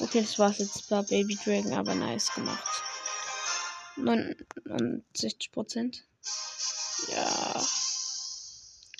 Okay, 0.00 0.22
das 0.22 0.38
war's 0.38 0.58
jetzt 0.58 0.88
bei 0.88 1.02
Baby 1.02 1.36
Dragon, 1.36 1.72
aber 1.74 1.94
nice 1.94 2.32
gemacht. 2.34 2.66
69 3.96 5.52
Prozent. 5.52 6.04
Ja. 7.08 7.66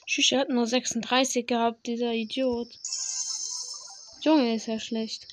Tschüss, 0.07 0.33
er 0.33 0.41
hat 0.41 0.49
nur 0.51 0.67
36 0.67 1.47
gehabt, 1.47 1.87
dieser 1.87 2.13
Idiot. 2.13 2.69
Junge, 4.23 4.55
ist 4.55 4.67
ja 4.67 4.79
schlecht. 4.79 5.27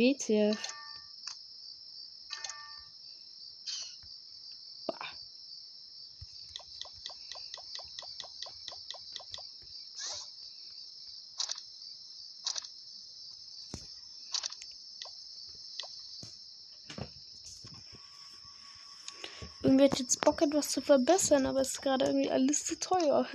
WTF. 0.00 0.56
Irgendwie 19.62 19.84
hat 19.84 19.98
jetzt 19.98 20.22
Bock, 20.22 20.40
etwas 20.40 20.70
zu 20.70 20.80
verbessern, 20.80 21.44
aber 21.44 21.60
es 21.60 21.72
ist 21.72 21.82
gerade 21.82 22.06
irgendwie 22.06 22.30
alles 22.30 22.64
zu 22.64 22.78
teuer. 22.78 23.26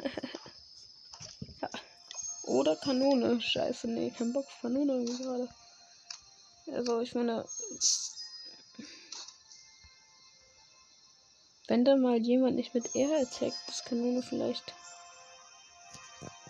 ja. 1.62 1.69
Oder 2.45 2.75
Kanone. 2.75 3.39
Scheiße, 3.39 3.88
nee, 3.88 4.10
kein 4.10 4.34
Bock 4.34 4.47
Kanone 4.62 4.93
irgendwie 4.93 5.21
gerade. 5.21 5.47
Also, 6.76 7.00
ich 7.00 7.16
meine. 7.16 7.46
Wenn 11.68 11.84
da 11.84 11.96
mal 11.96 12.18
jemand 12.18 12.56
nicht 12.58 12.76
mit 12.76 12.96
Air 12.96 13.22
attackt, 13.22 13.58
das 13.68 13.84
Kanone 13.86 14.22
vielleicht. 14.22 14.74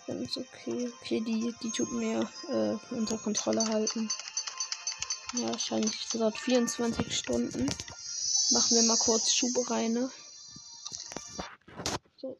Dann 0.06 0.22
ist 0.22 0.36
okay. 0.36 0.92
Okay, 1.00 1.20
die, 1.20 1.54
die 1.62 1.70
tut 1.70 1.90
mir 1.92 2.28
äh, 2.48 2.94
unter 2.94 3.18
Kontrolle 3.18 3.66
halten. 3.66 4.08
Ja, 5.34 5.48
wahrscheinlich 5.48 6.06
seit 6.08 6.36
24 6.36 7.16
Stunden. 7.16 7.66
Machen 8.50 8.76
wir 8.76 8.82
mal 8.84 8.98
kurz 8.98 9.32
Schube 9.32 9.68
rein, 9.70 9.92
ne? 9.92 10.10
So. 12.16 12.38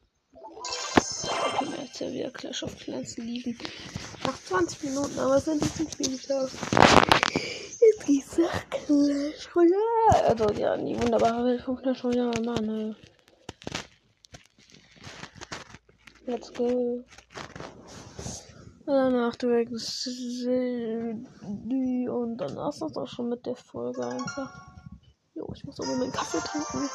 Wir 1.60 1.82
jetzt 1.82 2.00
ja 2.00 2.12
wieder 2.12 2.30
Clash 2.30 2.62
of 2.62 2.78
Clans 2.78 3.16
liegen. 3.16 3.58
Nach 4.24 4.38
20 4.48 4.84
Minuten, 4.84 5.18
aber 5.18 5.40
sind 5.40 5.64
die 5.64 5.72
zum 5.74 5.90
Nach 8.08 8.70
Clash 8.70 9.56
Royale. 9.56 10.28
Also, 10.28 10.50
ja, 10.52 10.76
die 10.76 10.96
wunderbare 11.00 11.44
Welt 11.44 11.62
von 11.62 11.76
Clash 11.76 12.04
Royale, 12.04 12.40
Mann, 12.44 12.68
ey. 12.68 12.94
Let's 16.26 16.52
go. 16.52 17.04
Danach 18.84 19.34
direkt 19.34 19.72
die 19.72 22.08
und 22.08 22.36
danach 22.36 22.68
ist 22.68 22.82
das 22.82 22.96
auch 22.96 23.08
schon 23.08 23.28
mit 23.28 23.44
der 23.44 23.56
Folge 23.56 24.06
einfach. 24.06 24.52
Jo, 25.34 25.50
ich 25.54 25.64
muss 25.64 25.80
aber 25.80 25.96
meinen 25.96 26.12
Kaffee 26.12 26.38
trinken. 26.38 26.88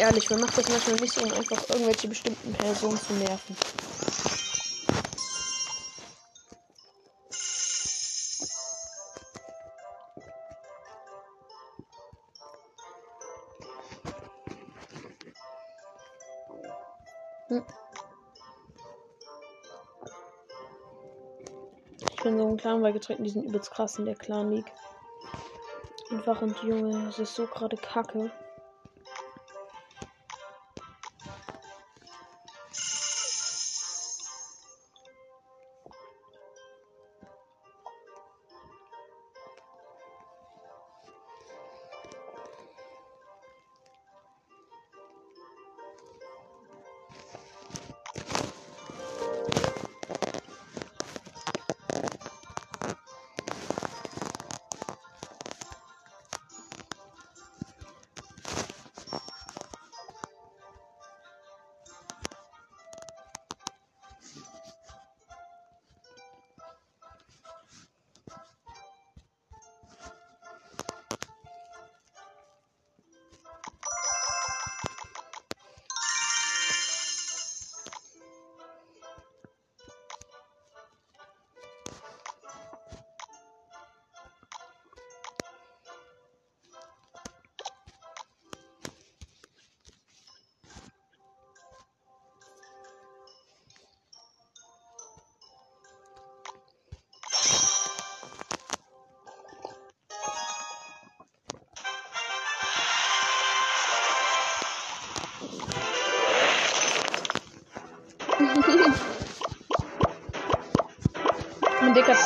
Ehrlich, 0.00 0.30
man 0.30 0.40
macht 0.40 0.56
das 0.56 0.66
manchmal 0.66 0.96
nicht, 0.96 1.18
um 1.18 1.30
einfach 1.30 1.68
irgendwelche 1.68 2.08
bestimmten 2.08 2.54
Personen 2.54 2.98
zu 2.98 3.12
nerven. 3.12 3.56
Hm. 17.48 17.64
Ich 22.08 22.22
bin 22.22 22.38
so 22.38 22.48
ein 22.48 22.56
Clan 22.56 22.80
beigetreten, 22.80 23.24
die 23.24 23.28
sind 23.30 23.44
übelst 23.44 23.70
krass 23.70 23.98
in 23.98 24.06
der 24.06 24.14
Clan 24.14 24.50
League. 24.50 24.72
Einfach 26.10 26.40
und 26.40 26.56
Junge, 26.62 27.08
es 27.10 27.18
ist 27.18 27.34
so 27.34 27.46
gerade 27.46 27.76
kacke. 27.76 28.30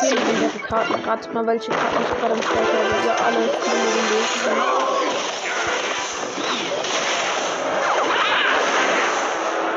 10 0.00 0.09
sind 0.09 0.68
Karten. 0.68 0.94
Ratet 1.04 1.35
mal, 1.35 1.46
welche 1.46 1.70
Karten 1.70 2.02
ich 2.02 2.20
gerade 2.20 2.35
am 2.35 2.42
Start 2.42 2.57
habe. 2.57 3.07
Ja, 3.07 3.14
alle. 3.24 3.42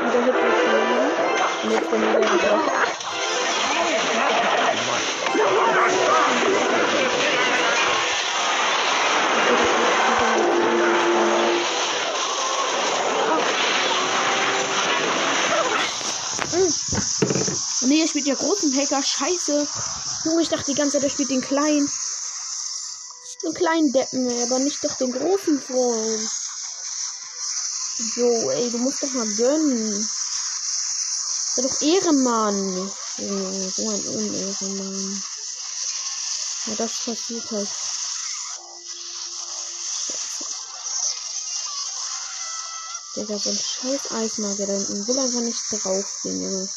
Und 0.02 0.14
der 0.14 0.22
Hit 0.24 0.36
ist 0.36 0.62
von 0.64 1.70
Mit 1.70 1.84
von 1.86 2.00
mir 2.00 2.12
der 2.20 2.97
Nee, 17.88 18.02
er 18.02 18.08
spielt 18.08 18.28
ja 18.28 18.36
großen 18.36 18.76
Hacker. 18.76 19.02
Scheiße. 19.02 19.66
Junge, 20.26 20.42
ich 20.42 20.50
dachte 20.50 20.72
die 20.72 20.76
ganze 20.76 20.98
Zeit, 20.98 21.04
er 21.04 21.10
spielt 21.10 21.30
den 21.30 21.42
kleinen. 21.42 21.90
Den 23.44 23.54
kleinen 23.54 23.94
Deppen, 23.94 24.44
aber 24.44 24.60
nicht 24.60 24.84
doch 24.84 24.96
den 24.96 25.14
großen 25.14 25.62
Freund. 25.62 26.30
Jo, 28.16 28.50
ey, 28.50 28.70
du 28.72 28.78
musst 28.80 29.04
doch 29.04 29.12
mal 29.14 29.28
gönnen. 29.36 30.10
Sei 31.56 31.62
doch 31.62 31.82
Ehrenmann. 31.82 32.92
Junge, 33.20 33.72
so 33.72 33.90
ein 33.90 34.08
Unehrenmann. 34.08 35.24
Ja, 36.66 36.76
das 36.76 36.92
passiert 37.06 37.52
halt. 37.52 37.70
Digga, 43.16 43.40
so 43.40 43.50
ein 43.50 43.58
scheiß 43.58 44.12
Eismagier 44.12 44.68
da 44.68 44.74
hinten 44.74 45.08
will 45.08 45.20
einfach 45.20 45.40
nicht 45.40 45.64
draufgehen, 45.72 46.42
Junge. 46.42 46.70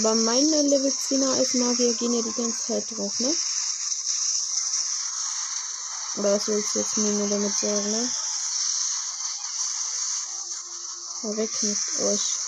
Bei 0.00 0.14
meinen 0.14 0.68
Level 0.68 0.90
10er 0.90 1.38
Eismagier 1.38 1.92
gehen 1.92 2.14
ja 2.14 2.22
die 2.22 2.32
ganze 2.32 2.66
Zeit 2.66 2.90
drauf, 2.90 3.20
ne? 3.20 3.36
Oder 6.16 6.34
was 6.34 6.48
willst 6.48 6.74
du 6.74 6.78
jetzt 6.78 6.96
mir 6.96 7.12
nur 7.12 7.28
damit 7.28 7.52
sagen, 7.52 7.90
ne? 7.90 8.10
Ja, 11.22 11.36
weg 11.36 11.50
mit 11.62 11.78
euch. 12.00 12.38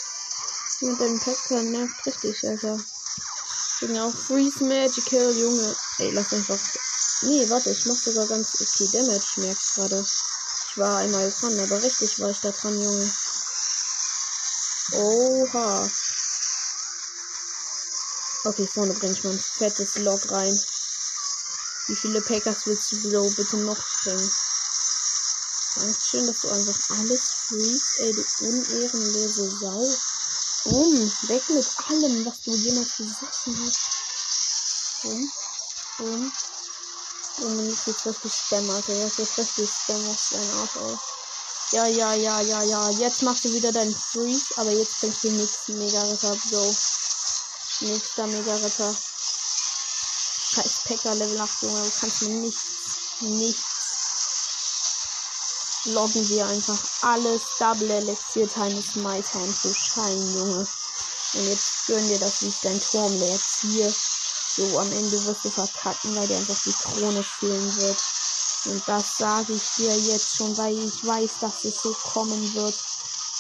Mit 0.81 0.99
deinem 0.99 1.21
Packer 1.21 1.63
nervt 1.63 2.07
richtig, 2.07 2.49
Alter. 2.49 2.83
Genau, 3.81 4.11
Freeze 4.11 4.65
Magical, 4.65 5.31
Junge. 5.37 5.77
Ey, 5.99 6.13
lass 6.13 6.33
einfach. 6.33 6.59
Nee, 7.23 7.49
warte, 7.51 7.71
ich 7.71 7.85
mach 7.85 7.97
sogar 7.97 8.27
ganz 8.27 8.55
okay 8.59 8.89
Damage, 8.91 9.27
merkst 9.37 9.75
gerade. 9.75 10.07
Ich 10.71 10.79
war 10.79 10.97
einmal 10.97 11.31
dran, 11.31 11.61
aber 11.61 11.83
richtig 11.83 12.19
war 12.21 12.31
ich 12.31 12.41
da 12.41 12.53
dran, 12.53 12.81
Junge. 12.81 13.13
Oha. 14.93 15.91
Okay, 18.47 18.67
vorne 18.67 18.93
bringe 18.93 19.15
ich 19.15 19.25
mein 19.25 19.39
fettes 19.39 19.97
Log 19.97 20.31
rein. 20.31 20.53
Wie 21.87 21.97
viele 21.97 22.21
Packers 22.21 22.67
willst 22.67 22.93
du 22.93 23.11
Bro 23.11 23.31
bitte 23.31 23.57
noch 23.57 23.79
bringen? 24.03 24.33
Dankeschön, 25.77 26.27
dass 26.27 26.41
du 26.41 26.51
einfach 26.51 26.79
alles 26.91 27.23
freest, 27.49 28.01
ey, 28.01 28.13
du 28.13 28.23
unehrenlose 28.47 29.51
Sau. 29.61 29.89
Um, 30.65 31.13
weg 31.29 31.43
mit 31.49 31.67
allem, 31.89 32.27
was 32.27 32.43
du 32.43 32.55
jemals 32.55 32.91
besessen 32.99 33.67
hast. 33.67 35.05
Um, 35.05 35.33
um. 36.01 36.33
Um, 37.39 37.69
jetzt 37.71 37.89
ist 37.89 38.07
richtig 38.07 38.33
Spam, 38.33 38.69
Alter. 38.69 38.93
Jetzt 38.93 39.19
ist 39.21 39.39
richtig 39.39 39.71
Spam 39.71 40.07
aus 40.07 40.29
deinem 40.31 40.59
Arsch 40.59 40.77
aus. 40.77 40.99
Ja, 41.73 41.87
ja, 41.87 42.13
ja, 42.13 42.41
ja, 42.43 42.63
ja. 42.63 42.91
Jetzt 42.91 43.23
machst 43.23 43.47
du 43.47 43.53
wieder 43.55 43.73
deinen 43.73 43.95
Freeze, 43.95 44.53
aber 44.57 44.71
jetzt 44.71 45.01
bringst 45.01 45.25
du 45.25 45.31
nichts 45.31 45.69
mega 45.69 46.03
ab, 46.03 46.39
so. 46.51 46.77
Nächster 47.81 48.27
Mega-Ritter. 48.29 48.95
Scheiß 50.55 50.83
Packer 50.85 51.15
Level 51.17 51.41
8, 51.41 51.63
Junge. 51.63 51.83
Du 51.83 51.91
kannst 52.01 52.23
mir 52.23 52.29
nichts, 52.29 52.63
nichts. 53.21 53.63
Loggen 55.87 56.29
wir 56.29 56.47
einfach 56.47 56.79
alles. 57.03 57.43
Double 57.59 57.91
Elixier 57.91 58.49
Times 58.49 58.95
My 58.97 59.21
Time 59.23 59.53
to 59.63 59.75
Shine, 59.75 60.39
Junge. 60.39 60.69
Und 61.35 61.49
jetzt 61.49 61.87
gönn 61.87 62.09
dir 62.09 62.21
das, 62.21 62.43
ich 62.43 62.61
dein 62.63 62.81
Turm 62.81 63.13
leer 63.19 63.41
ziehe. 63.41 63.93
So, 64.57 64.79
am 64.79 64.93
Ende 64.93 65.25
wirst 65.25 65.45
du 65.45 65.51
verkacken, 65.51 66.15
weil 66.15 66.29
dir 66.29 66.37
einfach 66.37 66.63
die 66.65 66.73
Krone 66.73 67.25
fehlen 67.25 67.77
wird. 67.77 67.99
Und 68.67 68.83
das 68.87 69.19
sage 69.19 69.53
ich 69.53 69.63
dir 69.77 69.99
jetzt 69.99 70.37
schon, 70.37 70.57
weil 70.57 70.79
ich 70.79 71.05
weiß, 71.05 71.31
dass 71.41 71.65
es 71.65 71.83
so 71.83 71.93
kommen 71.93 72.55
wird. 72.55 72.75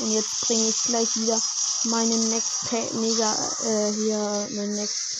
Und 0.00 0.10
jetzt 0.10 0.40
bringe 0.40 0.68
ich 0.68 0.82
gleich 0.82 1.14
wieder 1.14 1.40
meinen 1.84 2.28
Next 2.30 2.72
Mega, 2.94 3.32
äh, 3.64 3.92
hier, 3.92 4.48
mein 4.52 4.74
Next 4.74 5.18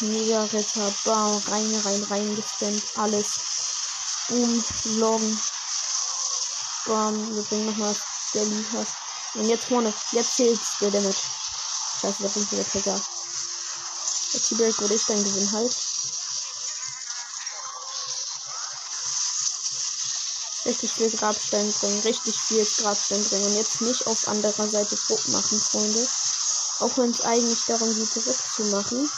Mega 0.00 0.44
Retter, 0.44 0.92
bam, 1.04 1.42
rein, 1.48 1.74
rein, 1.84 2.02
rein 2.04 2.36
gestemmt, 2.36 2.82
alles 2.96 3.40
umloggen. 4.28 5.40
Bam, 6.86 7.36
wir 7.36 7.42
bringen 7.42 7.66
nochmal 7.66 7.94
der 8.34 8.44
Liefers. 8.44 8.88
Und 9.34 9.48
jetzt 9.48 9.66
vorne, 9.66 9.92
jetzt 10.12 10.36
zählt 10.36 10.60
der 10.80 10.90
Damage. 10.90 11.16
Scheiße, 12.00 12.22
da 12.22 12.28
bringt 12.28 12.52
wieder 12.52 12.64
Packer. 12.64 13.00
Der 14.34 14.40
T-Break 14.40 14.78
würde 14.80 14.94
ich 14.94 15.06
dann 15.06 15.22
gewinnen 15.22 15.52
halt. 15.52 15.87
Richtig 20.80 20.92
viel 20.92 21.10
Grabstein 21.10 21.72
bringen, 21.72 22.00
richtig 22.02 22.36
viel 22.38 22.64
Grabstein 22.64 23.24
bringen 23.24 23.46
und 23.46 23.56
jetzt 23.56 23.80
nicht 23.80 24.06
auf 24.06 24.28
anderer 24.28 24.68
Seite 24.68 24.94
Druck 24.94 25.26
machen, 25.26 25.60
Freunde. 25.60 26.06
Auch 26.78 26.96
wenn 26.98 27.10
es 27.10 27.22
eigentlich 27.22 27.64
darum 27.66 27.92
geht, 27.92 28.12
zurückzumachen. 28.12 29.10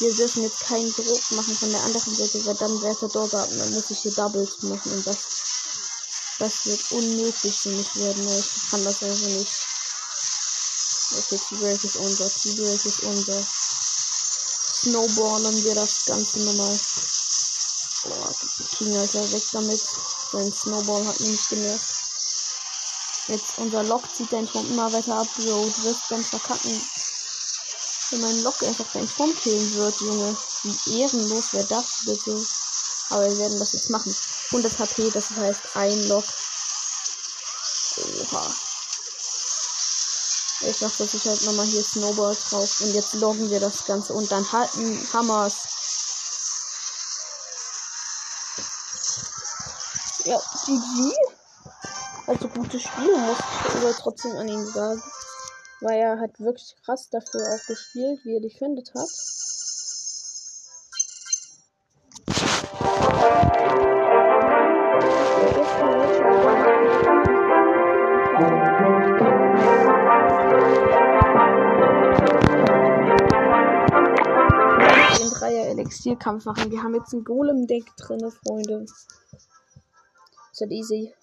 Wir 0.00 0.14
dürfen 0.14 0.42
jetzt 0.42 0.60
keinen 0.60 0.92
Druck 0.92 1.30
machen 1.30 1.56
von 1.56 1.70
der 1.70 1.82
anderen 1.82 2.14
Seite, 2.14 2.44
weil 2.44 2.54
dann 2.56 2.82
wäre 2.82 3.08
der 3.08 3.22
und 3.22 3.58
dann 3.58 3.72
muss 3.72 3.88
ich 3.88 4.00
hier 4.00 4.12
Doubles 4.12 4.60
machen 4.60 4.92
und 4.92 5.06
das, 5.06 5.16
das 6.40 6.66
wird 6.66 6.92
unmöglich 6.92 7.58
für 7.58 7.70
mich 7.70 7.96
werden. 7.96 8.28
Ich 8.28 8.70
kann 8.70 8.84
das 8.84 9.02
einfach 9.02 9.28
nicht. 9.28 9.52
Okay, 11.16 11.40
T-Break 11.48 11.84
ist 11.84 11.96
unser, 11.96 12.28
T-Break 12.28 12.84
ist 12.84 13.02
unser. 13.04 13.46
Snowballen 14.74 15.64
wir 15.64 15.74
das 15.74 16.04
Ganze 16.04 16.40
nochmal. 16.40 16.78
Boah, 18.02 18.34
King, 18.76 18.94
Alter, 18.94 19.32
weg 19.32 19.42
damit. 19.52 19.80
Sein 20.32 20.52
Snowball 20.52 21.06
hat 21.06 21.20
mich 21.20 21.48
genervt. 21.48 21.98
Jetzt 23.28 23.58
unser 23.58 23.82
Lock 23.84 24.02
zieht 24.14 24.32
dein 24.32 24.48
Turm 24.48 24.66
immer 24.70 24.92
weiter 24.92 25.16
ab. 25.16 25.26
Bro, 25.36 25.44
du 25.44 25.84
wirst 25.84 26.10
dann 26.10 26.24
verkacken. 26.24 26.80
Wenn 28.10 28.20
mein 28.20 28.42
Lock 28.42 28.62
einfach 28.62 28.86
dein 28.92 29.08
Turm 29.08 29.34
killen 29.36 29.74
wird, 29.74 30.00
Junge. 30.00 30.36
Wie 30.62 31.00
ehrenlos 31.00 31.52
wäre 31.52 31.66
das 31.66 31.86
bitte. 32.04 32.46
Aber 33.10 33.28
wir 33.28 33.38
werden 33.38 33.58
das 33.58 33.72
jetzt 33.72 33.90
machen. 33.90 34.14
100 34.50 34.78
HP, 34.78 35.10
das 35.10 35.30
heißt 35.30 35.60
ein 35.74 36.08
Lock. 36.08 36.24
Oha. 37.96 38.54
Ich 40.60 40.78
dachte, 40.78 41.04
dass 41.04 41.14
ich 41.14 41.24
halt 41.24 41.42
nochmal 41.42 41.66
hier 41.66 41.84
Snowball 41.84 42.36
drauf. 42.48 42.80
Und 42.80 42.92
jetzt 42.92 43.14
loggen 43.14 43.50
wir 43.50 43.60
das 43.60 43.84
Ganze. 43.84 44.12
Und 44.14 44.30
dann 44.30 44.50
halten 44.52 45.08
Hammers. 45.12 45.77
Ja, 50.28 50.38
GG. 50.66 51.14
Also 52.26 52.48
gutes 52.48 52.82
Spiel, 52.82 53.16
muss 53.16 53.38
ich 53.38 53.76
aber 53.76 53.92
trotzdem 53.94 54.36
an 54.36 54.46
ihn 54.46 54.66
sagen. 54.66 55.02
Weil 55.80 56.00
er 56.00 56.20
hat 56.20 56.38
wirklich 56.38 56.76
krass 56.84 57.08
dafür 57.08 57.40
auch 57.40 57.66
gespielt, 57.66 58.20
wie 58.24 58.34
er 58.34 58.42
defendet 58.42 58.92
hat. 58.94 59.08
Den 75.18 75.30
Dreier 75.30 75.68
Elixierkampf 75.68 76.44
machen. 76.44 76.70
Wir 76.70 76.82
haben 76.82 76.94
jetzt 76.94 77.14
ein 77.14 77.24
Golem-Deck 77.24 77.96
drin, 77.96 78.30
Freunde. 78.30 78.84
Ist 80.58 80.62
halt 80.62 80.72
easy. 80.72 81.14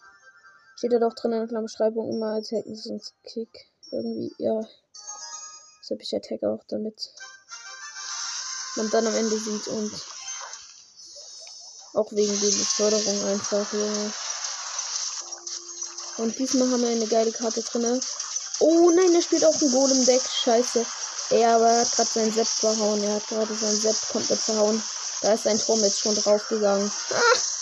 Steht 0.78 0.94
da 0.94 1.00
doch 1.00 1.14
drin 1.14 1.34
in 1.34 1.46
der 1.50 1.60
Beschreibung 1.60 2.10
immer 2.10 2.36
als 2.36 2.54
Hacken 2.54 2.74
sonst 2.74 3.16
Kick. 3.26 3.68
Irgendwie, 3.92 4.34
ja. 4.38 4.62
Deshalb 5.82 6.02
ich 6.02 6.16
Attack 6.16 6.42
auch 6.44 6.64
damit. 6.70 7.12
Man 8.78 8.90
dann 8.92 9.06
am 9.06 9.14
Ende 9.14 9.38
sieht 9.38 9.68
und 9.68 9.92
auch 11.96 12.10
wegen 12.14 12.40
der 12.40 12.50
Förderung 12.50 13.26
einfach, 13.26 13.74
Junge. 13.74 14.14
Und 16.20 16.40
diesmal 16.40 16.72
haben 16.72 16.82
wir 16.82 16.90
eine 16.92 17.08
geile 17.08 17.34
Karte 17.34 17.62
drin. 17.62 18.00
Oh 18.62 18.90
nein, 18.92 19.12
der 19.12 19.22
spielt 19.22 19.44
auch 19.44 19.62
ein 19.62 19.70
Golem-Deck. 19.70 20.22
Scheiße. 20.22 20.86
Er 21.32 21.58
aber 21.58 21.78
hat 21.82 21.92
gerade 21.92 22.10
sein 22.10 22.32
Sepp 22.32 22.48
verhauen. 22.48 23.04
Er 23.04 23.16
hat 23.16 23.28
gerade 23.28 23.54
sein 23.54 23.76
Sepp 23.76 23.98
komplett 24.14 24.40
verhauen. 24.40 24.82
Da 25.22 25.34
ist 25.34 25.44
sein 25.44 25.60
Turm 25.60 25.82
jetzt 25.82 26.00
schon 26.00 26.16
draufgegangen. 26.16 26.90
Ah! 27.12 27.55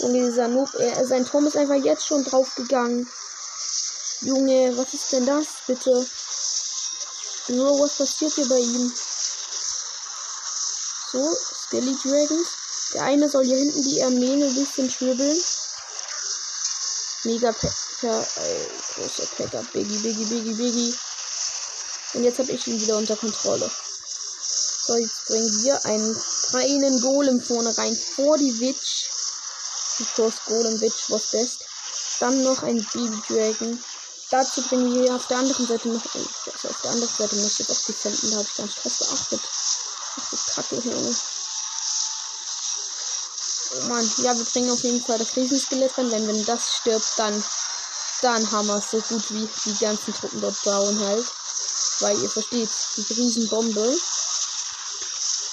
Und 0.00 0.14
dieser 0.14 0.48
Noob, 0.48 0.72
er, 0.74 1.06
sein 1.06 1.26
Turm 1.26 1.46
ist 1.46 1.56
einfach 1.56 1.74
jetzt 1.76 2.06
schon 2.06 2.24
draufgegangen. 2.24 3.08
Junge, 4.20 4.76
was 4.76 4.94
ist 4.94 5.12
denn 5.12 5.26
das, 5.26 5.46
bitte? 5.66 6.06
Bro, 7.48 7.80
was 7.80 7.96
passiert 7.96 8.32
hier 8.34 8.48
bei 8.48 8.58
ihm? 8.58 8.92
So, 11.12 11.36
Skelly 11.66 11.96
Dragons. 12.02 12.48
Der 12.94 13.02
eine 13.02 13.28
soll 13.28 13.44
hier 13.44 13.56
hinten 13.56 13.82
die 13.82 14.02
Armee 14.02 14.44
ein 14.44 14.54
bisschen 14.54 14.90
schwibbeln. 14.90 15.38
Mega 17.24 17.52
Packer, 17.52 18.26
ey, 18.36 18.68
großer 18.94 19.26
Packer. 19.36 19.64
Biggie, 19.72 19.98
Biggie, 19.98 20.24
Biggie, 20.24 20.54
Biggie. 20.54 20.98
Und 22.14 22.24
jetzt 22.24 22.38
habe 22.38 22.52
ich 22.52 22.66
ihn 22.66 22.80
wieder 22.80 22.96
unter 22.96 23.16
Kontrolle. 23.16 23.70
So, 24.86 24.96
jetzt 24.96 25.26
bringen 25.26 25.64
wir 25.64 25.84
einen 25.84 26.16
reinen 26.52 27.00
Golem 27.00 27.40
vorne 27.42 27.76
rein 27.76 27.94
vor 27.94 28.38
die 28.38 28.60
Witch. 28.60 28.97
Die 29.98 30.04
First 30.04 30.44
Golem 30.46 30.80
Witch 30.80 31.10
was 31.10 31.30
best. 31.32 31.64
Dann 32.20 32.42
noch 32.42 32.62
ein 32.62 32.84
Baby 32.92 33.22
Dragon. 33.28 33.82
Dazu 34.30 34.60
bringen 34.62 34.94
wir 34.94 35.14
auf 35.14 35.26
der 35.26 35.38
anderen 35.38 35.66
Seite 35.66 35.88
noch. 35.88 36.02
Oh, 36.14 36.18
also 36.52 36.68
auf 36.68 36.80
der 36.82 36.90
anderen 36.90 37.14
Seite 37.14 37.36
muss 37.36 37.60
ich 37.60 37.70
auch 37.70 37.80
defenden. 37.86 38.30
Da 38.30 38.36
habe 38.36 38.48
ich 38.48 38.56
ganz 38.56 38.74
krass 38.74 38.98
beachtet. 38.98 39.40
Ach 40.16 40.30
du 40.30 40.36
Kacke, 40.54 40.76
Junge. 40.88 41.16
Oh 43.70 43.88
Mann, 43.88 44.10
ja, 44.18 44.36
wir 44.36 44.44
bringen 44.44 44.70
auf 44.70 44.82
jeden 44.82 45.04
Fall 45.04 45.18
das 45.18 45.36
Riesenskelett 45.36 45.96
rein. 45.96 46.10
Wenn, 46.10 46.28
wenn 46.28 46.44
das 46.44 46.76
stirbt, 46.80 47.08
dann, 47.16 47.44
dann 48.22 48.50
haben 48.50 48.66
wir 48.66 48.76
es 48.76 48.90
so 48.90 49.00
gut 49.00 49.30
wie 49.30 49.48
die 49.64 49.78
ganzen 49.78 50.14
Truppen 50.14 50.40
dort 50.40 50.62
bauen 50.62 50.98
halt. 51.00 51.26
Weil 52.00 52.20
ihr 52.20 52.30
versteht, 52.30 52.70
die 52.96 53.12
Riesenbombe. 53.14 53.96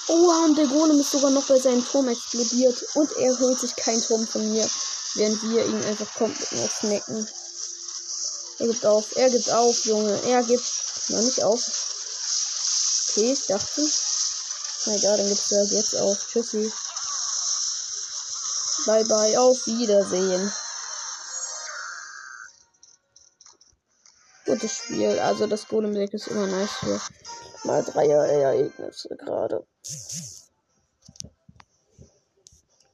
Oha, 0.07 0.45
und 0.45 0.55
der 0.55 0.67
Golem 0.67 0.99
ist 0.99 1.11
sogar 1.11 1.31
noch 1.31 1.45
bei 1.47 1.59
seinem 1.59 1.83
Turm 1.85 2.07
explodiert. 2.07 2.85
Und 2.93 3.11
er 3.17 3.39
holt 3.39 3.59
sich 3.59 3.75
keinen 3.75 4.01
Turm 4.01 4.27
von 4.27 4.51
mir. 4.51 4.69
Während 5.15 5.41
wir 5.43 5.65
ihn 5.65 5.83
einfach 5.85 6.13
komplett 6.15 6.51
nur 6.51 6.69
snacken. 6.69 7.27
Er 8.59 8.67
gibt 8.67 8.85
auf. 8.85 9.15
Er 9.15 9.29
gibt 9.29 9.49
auf, 9.49 9.85
Junge. 9.85 10.21
Er 10.27 10.43
gibt 10.43 10.65
noch 11.09 11.21
nicht 11.21 11.43
auf. 11.43 11.61
Okay, 13.09 13.33
ich 13.33 13.47
dachte. 13.47 13.81
Na 14.85 14.95
egal, 14.95 15.17
dann 15.17 15.27
gibt's 15.27 15.49
das 15.49 15.71
jetzt 15.71 15.95
auf. 15.95 16.17
Tschüssi. 16.27 16.71
Bye 18.85 19.05
bye. 19.05 19.39
Auf 19.39 19.65
Wiedersehen. 19.65 20.53
Gutes 24.45 24.71
Spiel. 24.71 25.17
Also 25.19 25.47
das 25.47 25.67
Golem-Deck 25.67 26.13
ist 26.13 26.27
immer 26.27 26.45
nice 26.45 26.71
für 26.79 27.01
mal 27.65 27.84
Dreier 27.84 28.25
Ereignisse 28.25 29.15
gerade. 29.15 29.65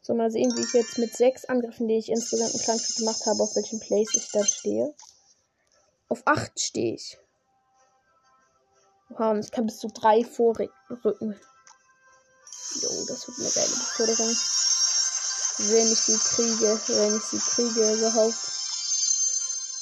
So, 0.01 0.15
mal 0.15 0.31
sehen, 0.31 0.51
wie 0.55 0.61
ich 0.61 0.73
jetzt 0.73 0.97
mit 0.97 1.15
sechs 1.15 1.45
Angriffen, 1.45 1.87
die 1.87 1.97
ich 1.97 2.09
insgesamt 2.09 2.53
im 2.53 2.59
Clankrieg 2.59 2.95
gemacht 2.97 3.25
habe, 3.25 3.43
auf 3.43 3.55
welchem 3.55 3.79
Place 3.79 4.15
ich 4.15 4.31
da 4.31 4.43
stehe. 4.43 4.93
Auf 6.09 6.23
acht 6.25 6.59
stehe 6.59 6.95
ich. 6.95 7.17
Oha, 9.11 9.31
und 9.31 9.45
ich 9.45 9.51
kann 9.51 9.67
bis 9.67 9.79
zu 9.79 9.87
drei 9.87 10.23
vorrücken. 10.23 11.39
Jo, 12.81 12.89
das 13.07 13.27
wird 13.27 13.37
eine 13.37 13.49
geile 13.49 13.67
Beförderung. 13.67 14.35
Wenn 15.57 15.91
ich 15.91 16.05
die 16.05 16.17
kriege, 16.17 16.79
wenn 16.87 17.17
ich 17.17 17.23
sie 17.23 17.37
kriege 17.37 17.93
überhaupt. 17.93 18.35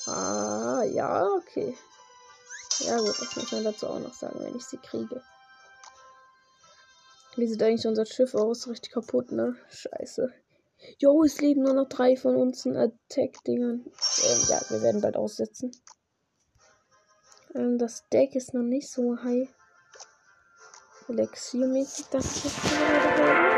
Ah, 0.07 0.83
ja, 0.83 1.27
okay. 1.27 1.77
Ja 2.79 2.97
gut, 2.97 3.19
das 3.19 3.35
muss 3.35 3.51
man 3.51 3.63
dazu 3.63 3.87
auch 3.87 3.99
noch 3.99 4.13
sagen, 4.13 4.39
wenn 4.39 4.55
ich 4.55 4.65
sie 4.65 4.77
kriege. 4.77 5.21
Wie 7.35 7.47
sieht 7.47 7.61
eigentlich 7.61 7.87
unser 7.87 8.05
Schiff 8.05 8.35
aus? 8.35 8.67
Richtig 8.67 8.91
kaputt, 8.91 9.31
ne? 9.31 9.55
Scheiße. 9.69 10.33
Jo, 10.97 11.23
es 11.23 11.39
leben 11.41 11.63
nur 11.63 11.73
noch 11.73 11.89
drei 11.89 12.15
von 12.15 12.35
uns 12.35 12.65
Attack-Dingern. 12.65 13.85
Ähm, 13.85 14.41
ja, 14.47 14.61
wir 14.69 14.81
werden 14.81 15.01
bald 15.01 15.17
aussetzen. 15.17 15.71
Ähm, 17.55 17.77
das 17.77 18.07
Deck 18.09 18.35
ist 18.35 18.53
noch 18.53 18.63
nicht 18.63 18.89
so 18.89 19.17
high. 19.21 19.49
Elixiermäßig, 21.07 22.05
das 22.11 22.45
ist 22.45 23.48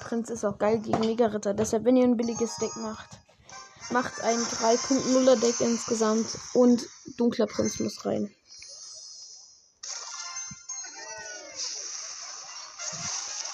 Dunkelprinz 0.00 0.30
ist 0.30 0.44
auch 0.44 0.58
geil 0.58 0.78
gegen 0.78 1.00
Mega-Ritter. 1.00 1.54
Deshalb, 1.54 1.84
wenn 1.84 1.96
ihr 1.96 2.04
ein 2.04 2.16
billiges 2.16 2.56
Deck 2.56 2.74
macht, 2.76 3.08
macht 3.90 4.20
ein 4.22 4.38
3.0er 4.38 5.36
Deck 5.36 5.60
insgesamt 5.60 6.26
und 6.54 6.86
dunkler 7.16 7.46
Prinz 7.46 7.78
muss 7.80 8.04
rein. 8.06 8.34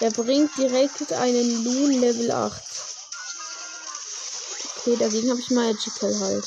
Der 0.01 0.11
bringt 0.11 0.57
direkt 0.57 1.13
einen 1.13 1.65
Loon 1.65 2.01
Level 2.01 2.31
8. 2.31 2.63
Okay, 4.79 4.97
dagegen 4.97 5.31
habe 5.31 5.41
ich 5.41 5.51
Magical 5.51 6.21
halt. 6.21 6.45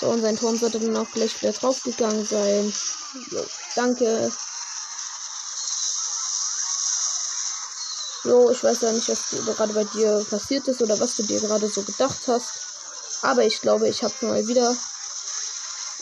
So, 0.00 0.08
und 0.08 0.20
sein 0.20 0.36
Turm 0.36 0.56
sollte 0.56 0.80
dann 0.80 0.96
auch 0.96 1.10
gleich 1.12 1.40
wieder 1.40 1.52
draufgegangen 1.52 2.26
sein. 2.26 2.72
Jo, 3.30 3.44
danke. 3.74 4.30
Jo, 8.24 8.50
ich 8.50 8.62
weiß 8.62 8.82
ja 8.82 8.92
nicht, 8.92 9.08
was 9.08 9.30
gerade 9.56 9.72
bei 9.72 9.84
dir 9.84 10.24
passiert 10.28 10.68
ist 10.68 10.82
oder 10.82 11.00
was 11.00 11.16
du 11.16 11.22
dir 11.22 11.40
gerade 11.40 11.68
so 11.68 11.82
gedacht 11.82 12.20
hast. 12.26 12.50
Aber 13.22 13.44
ich 13.44 13.60
glaube, 13.60 13.88
ich 13.88 14.02
habe 14.02 14.14
mal 14.22 14.46
wieder 14.46 14.76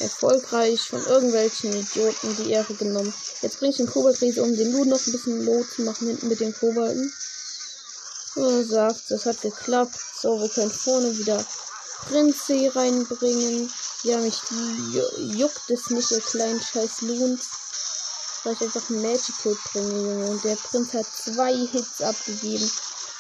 erfolgreich 0.01 0.81
von 0.83 1.05
irgendwelchen 1.05 1.73
Idioten 1.73 2.37
die 2.37 2.51
Ehre 2.51 2.75
genommen. 2.75 3.13
Jetzt 3.43 3.59
bringe 3.59 3.71
ich 3.71 3.77
den 3.77 3.87
Koboldriese, 3.87 4.43
um 4.43 4.57
den 4.57 4.73
Loot 4.73 4.89
noch 4.89 5.05
ein 5.07 5.13
bisschen 5.13 5.45
low 5.45 5.65
zu 5.65 5.83
machen 5.83 6.09
hinten 6.09 6.29
mit 6.29 6.41
den 6.41 6.55
Kobolden. 6.55 7.13
So, 8.35 8.63
sagt, 8.65 9.11
das 9.11 9.27
hat 9.27 9.41
geklappt. 9.41 9.99
So, 10.21 10.41
wir 10.41 10.49
können 10.49 10.71
vorne 10.71 11.17
wieder 11.19 11.45
Prinze 12.09 12.71
reinbringen. 12.75 13.73
Ja, 14.03 14.19
mich 14.19 14.41
juckt 15.35 15.71
es 15.71 15.91
nicht, 15.91 16.11
ihr 16.11 16.21
kleinen 16.21 16.61
scheiß 16.61 17.03
Loons 17.03 17.49
weil 18.45 18.55
ich 18.55 18.63
einfach 18.63 18.89
Magical 18.89 19.57
bringe, 19.73 20.03
Junge. 20.03 20.27
Und 20.31 20.45
der 20.45 20.57
Prinz 20.57 20.93
hat 20.93 21.07
zwei 21.07 21.55
Hits 21.55 22.01
abgegeben. 22.01 22.71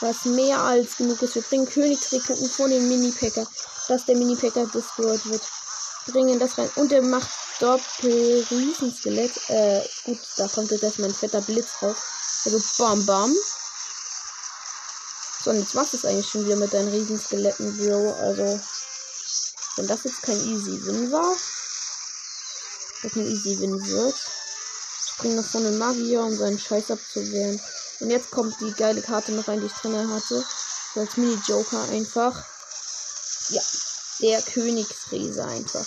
Was 0.00 0.24
mehr 0.26 0.60
als 0.60 0.96
genug 0.96 1.20
ist. 1.22 1.34
Wir 1.34 1.42
bringen 1.42 1.68
Königsrekruten 1.68 2.48
vor 2.48 2.68
den 2.68 2.88
Mini-Packer. 2.88 3.46
Dass 3.88 4.04
der 4.04 4.16
Mini-Packer 4.16 4.66
destroyed 4.66 5.24
wird. 5.26 5.42
Bringen 6.06 6.38
das 6.38 6.56
rein. 6.56 6.70
Und 6.76 6.92
er 6.92 7.02
macht 7.02 7.28
Doppel-Riesenskelett. 7.58 9.32
Äh, 9.48 9.82
gut, 10.04 10.20
da 10.36 10.46
kommt 10.48 10.70
jetzt 10.70 10.84
erstmal 10.84 11.08
ein 11.08 11.14
fetter 11.14 11.40
Blitz 11.40 11.82
raus. 11.82 11.96
Also 12.44 12.62
bam 12.78 13.04
bam. 13.04 13.34
So, 15.42 15.50
und 15.50 15.58
jetzt 15.58 15.74
macht 15.74 15.92
es 15.94 16.04
eigentlich 16.04 16.28
schon 16.28 16.46
wieder 16.46 16.56
mit 16.56 16.72
deinen 16.72 16.88
Riesenskeletten, 16.88 17.76
Bro. 17.76 18.12
Also, 18.20 18.60
wenn 19.76 19.86
das 19.86 20.04
jetzt 20.04 20.22
kein 20.22 20.36
Easy 20.36 20.84
Win 20.86 21.10
war, 21.10 21.36
das 23.02 23.14
ein 23.14 23.26
Easy 23.26 23.58
Win 23.60 23.84
wird 23.86 24.14
bringe 25.18 25.42
von 25.42 25.64
den 25.64 25.78
Magier, 25.78 26.22
um 26.22 26.34
seinen 26.34 26.58
Scheiß 26.58 26.90
abzuwehren. 26.90 27.60
Und 28.00 28.10
jetzt 28.10 28.30
kommt 28.30 28.54
die 28.60 28.72
geile 28.72 29.02
Karte 29.02 29.32
noch 29.32 29.48
rein, 29.48 29.60
die 29.60 29.66
ich 29.66 29.72
drin 29.72 30.10
hatte. 30.12 30.44
Als 30.94 31.16
Mini-Joker 31.16 31.82
einfach. 31.90 32.44
Ja, 33.50 33.62
der 34.20 34.42
Königsriese 34.42 35.44
einfach. 35.44 35.86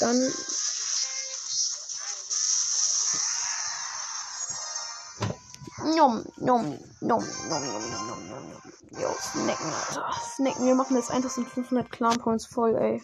Dann. 0.00 0.34
Nom, 5.96 6.24
nom, 6.36 6.78
nom, 7.00 7.24
nom, 7.24 7.24
nom, 7.48 7.90
nom, 7.90 8.28
nom, 8.28 8.28
nom. 8.28 8.62
Jo, 8.90 9.14
snacken, 9.20 9.72
Alter. 9.72 10.14
Snacken, 10.36 10.66
wir 10.66 10.74
machen 10.74 10.96
jetzt 10.96 11.10
1500 11.10 11.90
Clan 11.90 12.18
Points 12.18 12.46
voll, 12.46 12.74
ey. 12.76 13.02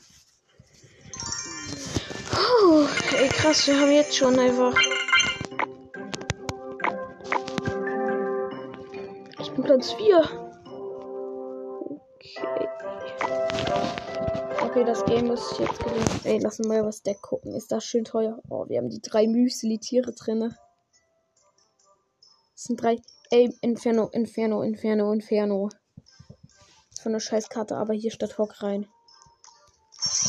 Puh, 2.64 2.88
ey, 3.18 3.29
krass, 3.29 3.66
wir 3.66 3.79
haben 3.79 3.92
jetzt 3.92 4.16
schon 4.16 4.38
einfach. 4.38 4.74
Ich 9.38 9.50
bin 9.50 9.64
Platz 9.64 9.92
4. 9.92 10.18
Okay. 12.14 12.68
Okay, 14.62 14.85
das 14.85 15.05
Game 15.05 15.31
ist 15.31 15.59
jetzt 15.59 15.79
gewinnen. 15.79 16.20
Ey, 16.24 16.38
lass 16.38 16.59
mal 16.61 16.83
was 16.87 17.03
Deck 17.03 17.20
gucken. 17.20 17.53
Ist 17.53 17.70
das 17.70 17.85
schön 17.85 18.05
teuer? 18.05 18.40
Oh, 18.48 18.66
wir 18.66 18.79
haben 18.79 18.88
die 18.88 19.03
drei 19.03 19.27
Müsli-Tiere 19.27 20.12
drin. 20.12 20.40
Das 22.55 22.62
sind 22.62 22.81
drei. 22.81 22.96
Ey, 23.29 23.55
Inferno, 23.61 24.09
Inferno, 24.11 24.62
Inferno, 24.62 25.12
Inferno. 25.12 25.68
Von 27.03 27.12
der 27.12 27.20
Scheißkarte, 27.20 27.77
aber 27.77 27.92
hier 27.92 28.11
statt 28.11 28.38
Hock 28.38 28.62
rein. 28.62 28.88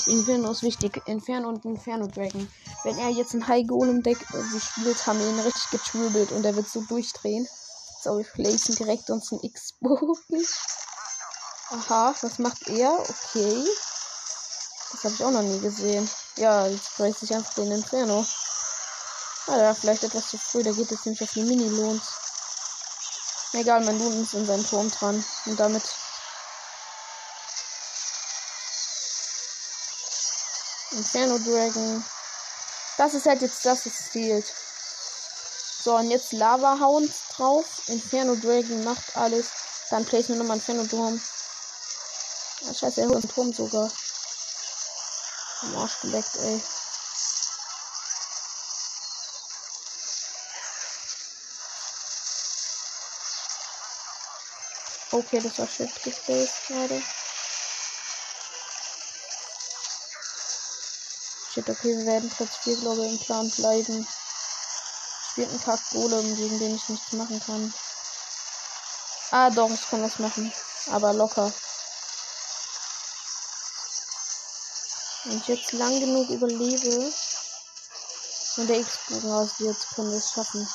Inferno 0.08 0.52
ist 0.52 0.63
wichtig. 0.63 1.02
Inferno 1.06 1.50
und 1.50 1.65
Inferno 1.65 2.08
Dragon. 2.08 2.48
Wenn 2.84 2.98
er 2.98 3.10
jetzt 3.10 3.34
ein 3.34 3.48
High 3.48 3.65
Golem 3.68 4.04
Deck 4.04 4.18
irgendwie 4.34 4.60
spielt, 4.60 5.08
haben 5.08 5.20
wir 5.20 5.28
ihn 5.28 5.39
richtig 5.39 5.72
getrübelt 5.72 6.32
und 6.32 6.46
er 6.46 6.56
wird 6.56 6.70
so 6.70 6.82
durchdrehen. 6.82 7.48
So, 8.04 8.18
wir 8.18 8.26
placen 8.26 8.76
direkt 8.76 9.10
uns 9.10 9.32
einen 9.32 9.44
X-Bogen. 9.44 10.46
Aha, 11.72 12.13
was 12.22 12.39
macht 12.39 12.68
er? 12.70 12.91
Okay. 13.00 13.65
Das 14.91 15.04
habe 15.04 15.13
ich 15.15 15.24
auch 15.24 15.32
noch 15.32 15.41
nie 15.41 15.60
gesehen. 15.60 16.08
Ja, 16.38 16.68
jetzt 16.68 16.96
place 16.96 17.24
ich 17.24 17.34
einfach 17.34 17.54
den 17.56 17.72
Inferno. 17.72 18.26
Ah 19.48 19.58
ja, 19.58 19.74
vielleicht 19.74 20.04
etwas 20.04 20.30
zu 20.30 20.38
früh. 20.38 20.63
Der 20.63 20.74
geht 20.74 20.91
jetzt 20.91 21.06
nämlich 21.06 21.24
auf 21.24 21.34
die 21.34 21.44
Mini-Lohns. 21.44 22.04
Egal, 23.54 23.84
mein 23.86 23.98
Lohn 23.98 24.22
ist 24.22 24.34
in 24.34 24.46
seinem 24.46 24.65
Turm 24.68 24.91
dran. 24.91 25.24
Und 25.46 25.60
damit 25.60 25.84
Inferno 30.95 31.38
Dragon. 31.39 32.03
Das 32.97 33.13
ist 33.13 33.25
halt 33.25 33.41
jetzt 33.41 33.65
das, 33.65 33.86
was 33.86 34.08
fehlt. 34.10 34.45
So, 35.84 35.95
und 35.95 36.10
jetzt 36.10 36.31
Lava 36.31 36.79
Hound 36.79 37.12
drauf. 37.36 37.65
Inferno 37.88 38.36
Dragon 38.36 38.84
macht 38.84 39.15
alles. 39.17 39.47
Dann 39.89 40.05
placen 40.05 40.29
wir 40.29 40.38
nochmal 40.38 40.58
Inferno 40.58 40.86
Turm. 40.86 41.21
Ah, 42.67 42.73
scheiße, 42.73 43.01
er 43.01 43.08
holt 43.08 43.23
einen 43.23 43.29
Turm 43.29 43.53
sogar. 43.53 43.91
Am 45.62 45.77
Arsch 45.77 45.99
geleckt, 46.01 46.36
ey. 46.38 46.63
Okay, 55.12 55.39
das 55.39 55.60
war 55.60 55.67
shit 55.67 56.03
gestellt 56.03 56.49
gerade. 56.67 57.01
Shit, 61.56 61.70
okay, 61.70 61.98
wir 61.98 62.06
werden 62.06 62.30
Platz 62.30 62.58
4, 62.63 62.76
glaube 62.82 63.06
ich, 63.06 63.13
im 63.13 63.18
Plan 63.18 63.50
bleiben. 63.50 64.06
Spielt 65.32 65.50
ein 65.54 65.62
Kack 65.62 65.80
Golem, 65.91 66.36
gegen 66.36 66.60
den 66.60 66.76
ich 66.76 66.89
nichts 66.89 67.13
machen 67.13 67.41
kann. 67.45 67.74
Ah, 69.32 69.49
doch, 69.51 69.72
ich 69.72 69.89
kann 69.89 70.01
das 70.01 70.20
machen. 70.20 70.51
Aber 70.91 71.14
locker. 71.14 71.49
Wenn 75.24 75.38
ich 75.38 75.47
jetzt 75.47 75.72
lang 75.72 75.97
genug 75.97 76.30
überlebe 76.30 77.14
und 78.58 78.68
der 78.68 78.80
X-Bogen 78.82 79.32
raus 79.32 79.51
wird, 79.60 79.78
können 79.95 80.12
wir 80.12 80.18
es 80.18 80.32
schaffen. 80.34 80.68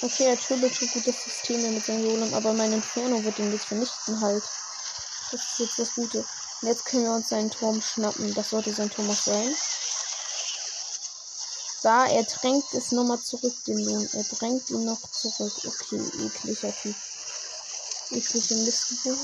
Okay, 0.00 0.26
er 0.26 0.38
turbelt 0.38 0.76
so 0.76 0.86
gute 0.86 1.12
Systeme 1.12 1.70
mit 1.70 1.84
seinem 1.84 2.04
Golem, 2.04 2.32
aber 2.34 2.52
mein 2.52 2.72
Inferno 2.72 3.24
wird 3.24 3.40
ihn 3.40 3.52
jetzt 3.52 3.66
vernichten 3.66 4.20
halt. 4.20 4.44
Das 5.32 5.40
ist 5.40 5.58
jetzt 5.58 5.78
das 5.80 5.94
Gute. 5.96 6.24
Und 6.62 6.68
jetzt 6.68 6.84
können 6.84 7.04
wir 7.04 7.12
uns 7.12 7.28
seinen 7.28 7.50
Turm 7.50 7.82
schnappen. 7.82 8.32
Das 8.34 8.50
sollte 8.50 8.72
sein 8.72 8.88
Turm 8.88 9.10
auch 9.10 9.14
sein. 9.14 9.54
Da, 11.82 12.06
er 12.06 12.22
drängt 12.22 12.72
es 12.74 12.92
nochmal 12.92 13.20
zurück, 13.20 13.54
den 13.66 13.78
Lohn. 13.78 14.08
Er 14.12 14.22
drängt 14.22 14.70
ihn 14.70 14.84
noch 14.84 15.00
zurück. 15.10 15.52
Okay, 15.66 16.00
ekliger 16.24 16.72
Typ. 16.72 16.94
Eklige 18.10 18.54
Missgeburt. 18.54 19.18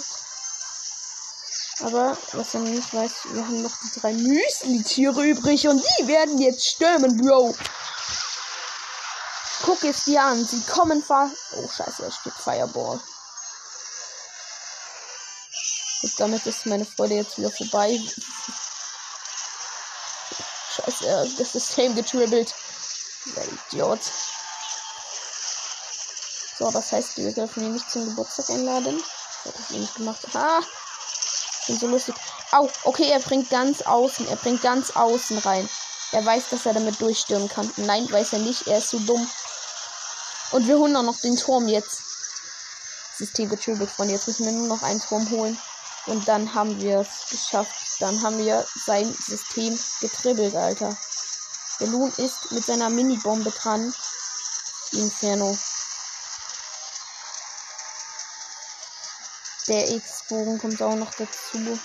Aber, 1.81 2.19
was 2.33 2.55
er 2.55 2.61
nicht 2.61 2.93
weiß, 2.93 3.13
wir 3.31 3.47
haben 3.47 3.63
noch 3.63 3.77
die 3.85 4.01
drei 4.01 4.13
Müsli-Tiere 4.13 5.25
übrig 5.25 5.69
und 5.69 5.81
die 5.81 6.09
werden 6.09 6.39
jetzt 6.39 6.67
stürmen, 6.67 7.17
Bro. 7.19 7.55
Guck 9.63 9.85
es 9.85 10.05
dir 10.05 10.23
an. 10.25 10.45
Sie 10.45 10.61
kommen 10.63 11.05
fahr. 11.05 11.31
Oh, 11.55 11.69
scheiße, 11.69 12.03
er 12.03 12.11
spielt 12.11 12.35
Fireball. 12.35 13.01
Gut, 16.01 16.13
damit 16.19 16.47
ist 16.47 16.67
meine 16.67 16.85
Freude 16.85 17.15
jetzt 17.15 17.39
wieder 17.39 17.51
vorbei. 17.51 17.99
Scheiße, 20.77 21.35
das 21.39 21.53
System 21.53 21.95
getribbelt. 21.97 22.55
Der 23.35 23.45
Idiot. 23.49 24.01
So, 26.59 26.71
das 26.71 26.93
heißt, 26.93 27.17
wir 27.17 27.33
dürfen 27.33 27.65
ihn 27.65 27.73
nicht 27.73 27.91
zum 27.91 28.05
Geburtstag 28.05 28.51
einladen. 28.51 29.03
hätte 29.45 29.59
ich 29.71 29.77
nicht 29.77 29.95
gemacht. 29.97 30.21
Ah! 30.35 30.61
Bin 31.67 31.79
so 31.79 31.87
lustig. 31.87 32.15
Au, 32.53 32.69
okay, 32.85 33.11
er 33.11 33.21
bringt 33.21 33.51
ganz 33.51 33.83
außen. 33.83 34.27
Er 34.29 34.37
bringt 34.37 34.63
ganz 34.63 34.91
außen 34.91 35.39
rein. 35.39 35.69
Er 36.13 36.25
weiß, 36.25 36.45
dass 36.51 36.65
er 36.65 36.75
damit 36.75 37.01
durchstürmen 37.01 37.49
kann. 37.49 37.71
Nein, 37.77 38.11
weiß 38.11 38.33
er 38.33 38.39
nicht. 38.39 38.67
Er 38.67 38.79
ist 38.79 38.91
so 38.91 38.99
dumm. 39.01 39.29
Und 40.53 40.67
wir 40.67 40.79
holen 40.79 40.97
auch 40.97 41.03
noch 41.03 41.21
den 41.21 41.37
Turm 41.37 41.69
jetzt. 41.69 42.03
System 43.17 43.49
getribbelt 43.49 43.91
von. 43.91 44.09
Jetzt 44.09 44.27
müssen 44.29 44.47
wir 44.47 44.53
nur 44.53 44.69
noch 44.69 44.83
einen 44.83 45.01
Turm 45.01 45.29
holen. 45.31 45.61
Und 46.09 46.27
dann 46.27 46.55
haben 46.55 46.81
wir 46.81 47.01
es 47.01 47.31
geschafft. 47.31 48.01
Dann 48.01 48.23
haben 48.23 48.39
wir 48.39 48.67
sein 48.87 49.13
System 49.13 49.79
getribbelt, 50.01 50.55
Alter. 50.55 50.97
Der 51.81 51.87
Loon 51.89 52.13
ist 52.17 52.51
mit 52.51 52.65
seiner 52.65 52.91
Mini-Bombe 52.91 53.51
dran. 53.51 53.95
Inferno. 54.93 55.57
Der 59.67 59.91
X-Bogen 59.91 60.59
kommt 60.59 60.81
auch 60.81 60.95
noch 60.95 61.13
dazu. 61.15 61.79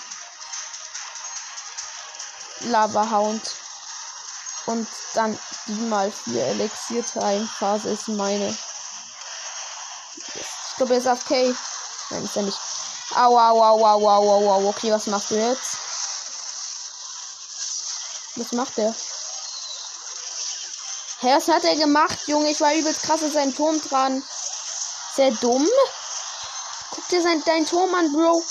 Lava 2.60 3.10
Hound. 3.10 3.42
Und 4.66 4.88
dann 5.12 5.38
die 5.66 5.72
mal 5.72 6.10
4 6.10 6.46
Elixier 6.46 7.04
Time 7.04 7.46
Phase 7.58 7.90
ist 7.90 8.08
meine. 8.08 8.56
Ich 10.16 10.76
glaube, 10.76 10.94
er 10.94 11.00
ist 11.00 11.06
AFK. 11.06 11.54
Nein, 12.10 12.24
ist 12.24 12.36
er 12.36 12.42
nicht. 12.42 12.73
Au, 13.16 13.38
au, 13.38 13.62
au, 13.62 13.84
au, 13.84 14.08
au, 14.08 14.30
au, 14.30 14.50
au. 14.50 14.68
Okay, 14.68 14.90
was 14.90 15.06
machst 15.06 15.30
du 15.30 15.36
jetzt? 15.36 15.76
Was 18.36 18.52
macht 18.52 18.76
der? 18.76 18.94
Hä, 21.20 21.36
was 21.36 21.48
hat 21.48 21.64
er 21.64 21.76
gemacht, 21.76 22.26
Junge? 22.26 22.50
Ich 22.50 22.60
war 22.60 22.74
übelst 22.74 23.02
krass 23.02 23.22
in 23.22 23.30
seinem 23.30 23.54
Turm 23.54 23.80
dran. 23.80 24.22
Sehr 25.14 25.30
dumm. 25.30 25.68
Guck 26.90 27.08
dir 27.08 27.22
sein, 27.22 27.42
dein 27.46 27.64
Turm 27.64 27.94
an, 27.94 28.12
Bro. 28.12 28.42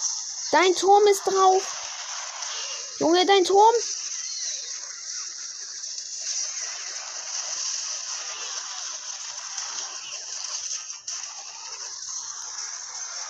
Dein 0.51 0.74
Turm 0.76 1.05
ist 1.07 1.24
drauf. 1.26 1.64
Junge, 2.99 3.26
dein 3.26 3.43
Turm. 3.43 3.76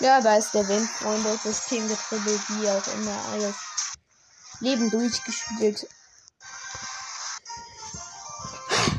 Ja, 0.04 0.20
da 0.20 0.36
ist 0.36 0.54
der 0.54 0.68
Wind, 0.68 0.86
Freunde. 0.86 1.30
System 1.38 1.88
getribbelt, 1.88 2.42
wie 2.50 2.68
auch 2.68 2.88
immer. 2.94 3.18
Alles 3.32 3.56
Leben 4.60 4.90
durchgespielt. 4.90 5.88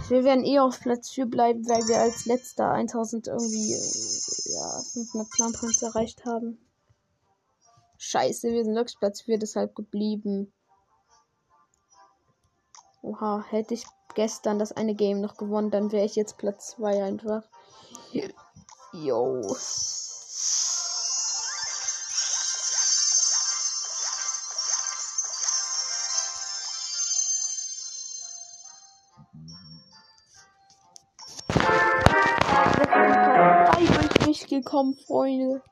Wir 0.08 0.24
werden 0.24 0.46
eh 0.46 0.60
auf 0.60 0.80
Platz 0.80 1.10
4 1.10 1.26
bleiben, 1.26 1.68
weil 1.68 1.86
wir 1.88 1.98
als 1.98 2.24
letzter 2.24 2.70
1000 2.70 3.26
irgendwie, 3.26 3.72
ja, 3.72 4.82
500 4.94 5.30
Clan-Points 5.30 5.82
erreicht 5.82 6.24
haben. 6.24 6.58
Scheiße, 7.98 8.48
wir 8.48 8.64
sind 8.64 8.74
wirklich 8.74 8.98
Platz 8.98 9.20
4 9.20 9.38
deshalb 9.38 9.74
geblieben. 9.74 10.54
Oha, 13.02 13.44
hätte 13.50 13.74
ich 13.74 13.84
gestern 14.14 14.58
das 14.58 14.72
eine 14.72 14.94
Game 14.94 15.20
noch 15.20 15.36
gewonnen, 15.36 15.70
dann 15.70 15.92
wäre 15.92 16.06
ich 16.06 16.16
jetzt 16.16 16.38
Platz 16.38 16.76
2 16.76 17.04
einfach. 17.04 17.42
Yo. 18.92 19.54
Durchgekommen, 34.44 34.94
Freunde. 34.94 35.62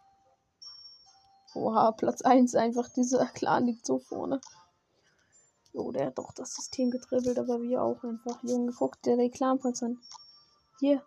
Oha, 1.55 1.93
Platz 1.93 2.23
1 2.23 2.55
einfach. 2.55 2.89
Dieser 2.89 3.27
Clan 3.35 3.67
liegt 3.67 3.87
so 3.87 3.99
vorne. 3.99 4.41
Jo, 5.73 5.91
der 5.91 6.07
hat 6.07 6.19
doch 6.19 6.33
das 6.33 6.55
System 6.55 6.91
getribbelt, 6.91 7.39
aber 7.39 7.61
wir 7.63 7.83
auch 7.83 8.03
einfach. 8.05 8.43
Junge, 8.43 8.73
guck 8.73 9.01
der 9.03 9.19
Reklamplatz 9.19 9.83
an. 9.83 9.99
Hier, 10.81 11.03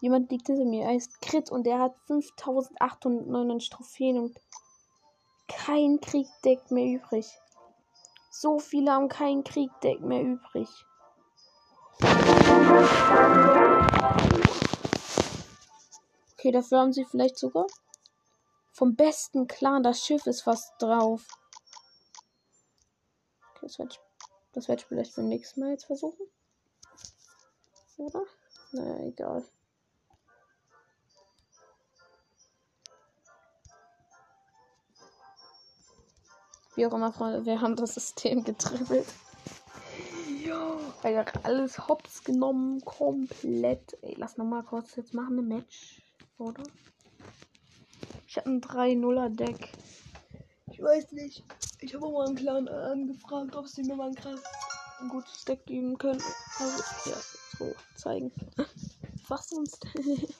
jemand 0.00 0.30
liegt 0.30 0.46
hinter 0.46 0.64
mir. 0.64 0.84
Er 0.84 0.96
ist 0.96 1.20
Crit 1.20 1.50
und 1.50 1.64
der 1.64 1.78
hat 1.78 1.96
5899 2.06 3.70
Trophäen 3.70 4.18
und 4.18 4.38
kein 5.48 6.00
Kriegdeck 6.00 6.70
mehr 6.70 6.86
übrig. 6.86 7.26
So 8.30 8.58
viele 8.58 8.92
haben 8.92 9.08
kein 9.08 9.42
Kriegdeck 9.42 10.00
mehr 10.00 10.22
übrig. 10.22 10.68
Okay, 16.40 16.52
dafür 16.52 16.78
haben 16.78 16.92
sie 16.94 17.04
vielleicht 17.04 17.36
sogar 17.36 17.66
vom 18.72 18.96
besten 18.96 19.46
Clan. 19.46 19.82
Das 19.82 20.02
Schiff 20.02 20.24
ist 20.24 20.40
fast 20.40 20.72
drauf. 20.78 21.26
Okay, 23.50 23.66
das 23.66 23.78
werde 23.78 23.92
ich, 23.92 24.00
das 24.52 24.68
werd 24.68 24.80
ich 24.80 24.86
vielleicht 24.86 25.16
beim 25.16 25.28
nächsten 25.28 25.60
Mal 25.60 25.72
jetzt 25.72 25.84
versuchen. 25.84 26.26
Oder? 27.98 28.22
Naja, 28.72 29.04
egal. 29.04 29.44
Wie 36.74 36.86
auch 36.86 36.94
immer, 36.94 37.12
Freunde, 37.12 37.44
wir 37.44 37.60
haben 37.60 37.76
das 37.76 37.92
System 37.92 38.44
getribbelt. 38.44 39.06
Ja, 40.42 40.78
einfach 41.02 41.44
alles 41.44 41.86
hops 41.86 42.24
genommen, 42.24 42.82
komplett. 42.86 43.98
Ey, 44.00 44.14
lass 44.16 44.38
nochmal 44.38 44.62
kurz 44.62 44.96
jetzt 44.96 45.12
machen, 45.12 45.38
ein 45.38 45.46
Match 45.46 46.00
oder? 46.40 46.62
Ich 48.26 48.36
habe 48.36 48.50
ein 48.50 48.60
3-0er 48.60 49.28
Deck. 49.28 49.72
Ich 50.72 50.80
weiß 50.80 51.12
nicht. 51.12 51.44
Ich 51.80 51.94
habe 51.94 52.10
mal 52.10 52.26
einen 52.26 52.36
Clan 52.36 52.68
angefragt, 52.68 53.54
ob 53.56 53.66
sie 53.66 53.82
mir 53.82 53.96
mal 53.96 54.08
ein 54.08 54.14
krass 54.14 54.40
gutes 55.08 55.44
Deck 55.44 55.64
geben 55.66 55.96
können. 55.98 56.22
Also, 56.58 57.10
ja, 57.10 57.16
so 57.58 57.74
zeigen. 57.96 58.32
Was 59.28 59.48
sonst? 59.50 59.86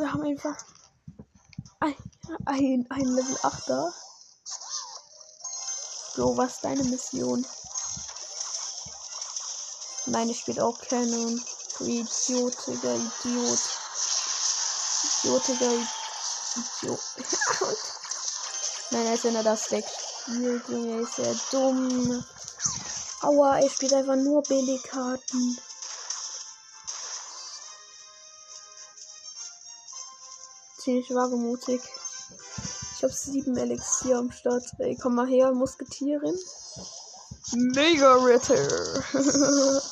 wir 0.00 0.12
haben 0.12 0.22
einfach 0.22 0.56
ein, 1.80 1.94
ein, 2.46 2.86
ein 2.88 3.04
Level 3.04 3.36
8er. 3.36 3.92
So, 6.16 6.36
was 6.36 6.54
ist 6.54 6.64
deine 6.64 6.84
Mission? 6.84 7.46
Meine 10.06 10.34
spielt 10.34 10.60
auch 10.60 10.78
Canon. 10.78 11.42
Du 11.78 11.84
idiotiger 11.84 12.94
Idiot. 12.94 13.60
Idiotiger 15.22 15.72
Idiot. 16.56 17.00
Nein, 18.90 19.06
als 19.06 19.24
wenn 19.24 19.36
er 19.36 19.44
das 19.44 19.70
wegspielt, 19.70 20.68
Junge, 20.68 21.02
ist 21.02 21.18
er 21.18 21.34
dumm. 21.50 22.24
Aua, 23.20 23.58
er 23.60 23.70
spielt 23.70 23.92
einfach 23.92 24.16
nur 24.16 24.42
Billigkarten. 24.42 25.60
Ziemlich 30.90 31.14
wagemutig. 31.14 31.80
Ich 32.96 33.02
habe 33.04 33.12
sieben 33.12 33.56
Elixier 33.56 34.18
am 34.18 34.32
Start. 34.32 34.64
Ey, 34.78 34.98
komm 35.00 35.14
mal 35.14 35.28
her, 35.28 35.52
Musketierin. 35.52 36.36
Mega 37.52 38.14
Ritter. 38.16 39.02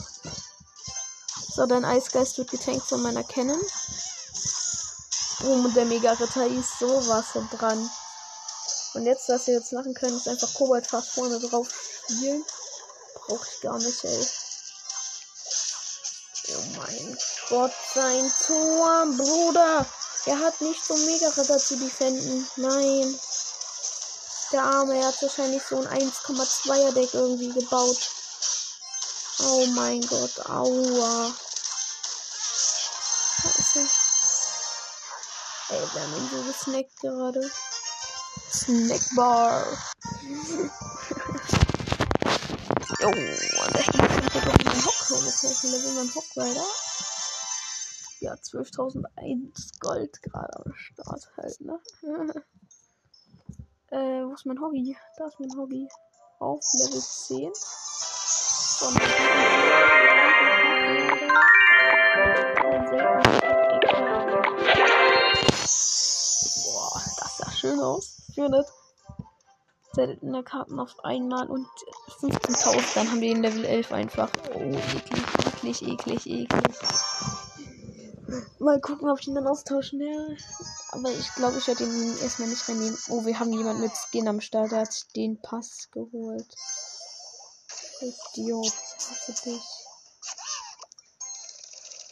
so, 1.55 1.67
dein 1.67 1.85
Eisgeist 1.85 2.39
wird 2.39 2.51
getankt 2.51 2.83
von 2.83 3.01
meiner 3.03 3.23
Cannon. 3.23 3.61
Oh, 5.45 5.53
und 5.53 5.77
der 5.77 5.85
Mega 5.85 6.13
Ritter 6.15 6.49
ist 6.49 6.81
sowas 6.81 7.27
von 7.27 7.49
dran. 7.51 7.91
Und 8.95 9.07
jetzt, 9.07 9.29
was 9.29 9.47
wir 9.47 9.55
jetzt 9.55 9.73
machen 9.73 9.95
können, 9.95 10.17
ist 10.17 10.27
einfach 10.29 10.53
Kobalt 10.55 10.87
fast 10.87 11.11
vorne 11.11 11.39
drauf 11.39 11.69
spielen. 12.05 12.45
Brauche 13.15 13.47
ich 13.55 13.61
gar 13.61 13.79
nicht, 13.79 14.05
ey. 14.05 14.27
Oh 16.51 16.65
mein 16.77 17.19
Gott, 17.51 17.73
sein 17.95 18.33
Turm, 18.47 19.17
Bruder. 19.17 19.87
Er 20.29 20.39
hat 20.41 20.61
nicht 20.61 20.85
so 20.85 20.95
mega 20.95 21.29
Ritter 21.31 21.57
zu 21.57 21.79
defenden. 21.79 22.47
Nein. 22.57 23.19
Der 24.53 24.63
Arme, 24.63 24.99
er 24.99 25.07
hat 25.07 25.23
wahrscheinlich 25.23 25.63
so 25.67 25.79
ein 25.79 25.87
1,2er 25.89 26.93
Deck 26.93 27.15
irgendwie 27.15 27.49
gebaut. 27.49 27.97
Oh 29.39 29.65
mein 29.69 30.03
Gott, 30.03 30.39
aua. 30.51 31.33
Scheiße. 33.43 33.89
Ey, 35.71 35.81
wir 35.95 36.03
haben 36.03 36.17
ihn 36.17 36.31
so 36.31 36.43
gesnackt 36.43 37.01
gerade. 37.01 37.51
Snackbar. 38.53 39.65
jo, 43.01 43.09
und 43.09 43.75
da 43.75 43.81
steht 43.81 43.95
schon 43.95 44.43
wieder 44.43 44.65
mein 44.65 44.85
Hock. 44.85 44.99
Level 45.63 45.93
mein 45.95 46.15
Hock 46.15 46.37
weiter. 46.37 46.67
Ja, 48.21 48.35
12.001 48.35 49.79
Gold 49.79 50.21
gerade 50.23 50.57
am 50.65 50.75
Start 50.75 51.31
halt, 51.37 51.61
ne? 51.61 51.79
äh, 53.91 54.25
wo 54.25 54.35
ist 54.35 54.45
mein 54.45 54.61
Hobby? 54.61 54.97
Da 55.17 55.27
ist 55.27 55.39
mein 55.39 55.57
Hobby. 55.57 55.87
Auf 56.41 56.61
Level 56.75 57.01
10. 57.01 57.53
So, 57.55 58.87
Boah, 66.65 67.03
das 67.21 67.37
sah 67.39 67.51
schön 67.53 67.79
aus. 67.79 68.23
400 68.35 68.67
seltene 69.93 70.43
Karten 70.43 70.81
auf 70.81 71.05
einmal 71.05 71.47
und 71.49 71.69
15.000. 72.21 72.95
Dann 72.95 73.11
haben 73.11 73.21
wir 73.21 73.35
den 73.35 73.43
Level 73.43 73.65
11 73.65 73.93
einfach. 73.93 74.31
Oh, 74.55 74.61
eklig, 74.61 75.83
eklig, 75.83 75.83
eklig, 75.83 76.27
eklig. 76.27 77.08
Mal 78.59 78.81
gucken, 78.81 79.09
ob 79.09 79.21
ich 79.21 79.29
ihn 79.29 79.35
dann 79.35 79.47
austauschen 79.47 80.01
werde. 80.01 80.37
Aber 80.91 81.11
ich 81.11 81.33
glaube, 81.35 81.57
ich 81.59 81.67
werde 81.67 81.85
ihn 81.85 82.19
erstmal 82.19 82.49
nicht 82.49 82.69
reinnehmen. 82.69 82.99
Oh, 83.09 83.25
wir 83.25 83.39
haben 83.39 83.53
jemanden 83.53 83.83
mit 83.83 83.93
Skin 83.97 84.29
am 84.29 84.43
Start. 84.43 84.73
Der 84.73 84.81
hat 84.81 85.17
den 85.17 85.41
Pass 85.41 85.89
geholt. 85.91 86.47
Idiot. 88.01 88.73
Hasse 88.99 89.33
dich. 89.45 89.63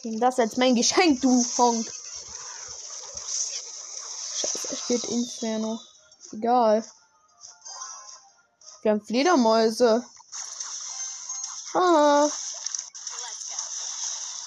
Nimm 0.03 0.19
das 0.19 0.39
als 0.39 0.57
mein 0.57 0.75
Geschenk, 0.75 1.21
du 1.21 1.45
Honk. 1.57 1.85
Scheiße, 4.37 4.69
er 4.69 4.77
steht 4.77 5.03
Inferno. 5.05 5.79
Egal. 6.31 6.83
Wir 8.81 8.91
haben 8.91 9.01
Fledermäuse. 9.01 10.03
Ah. 11.73 12.27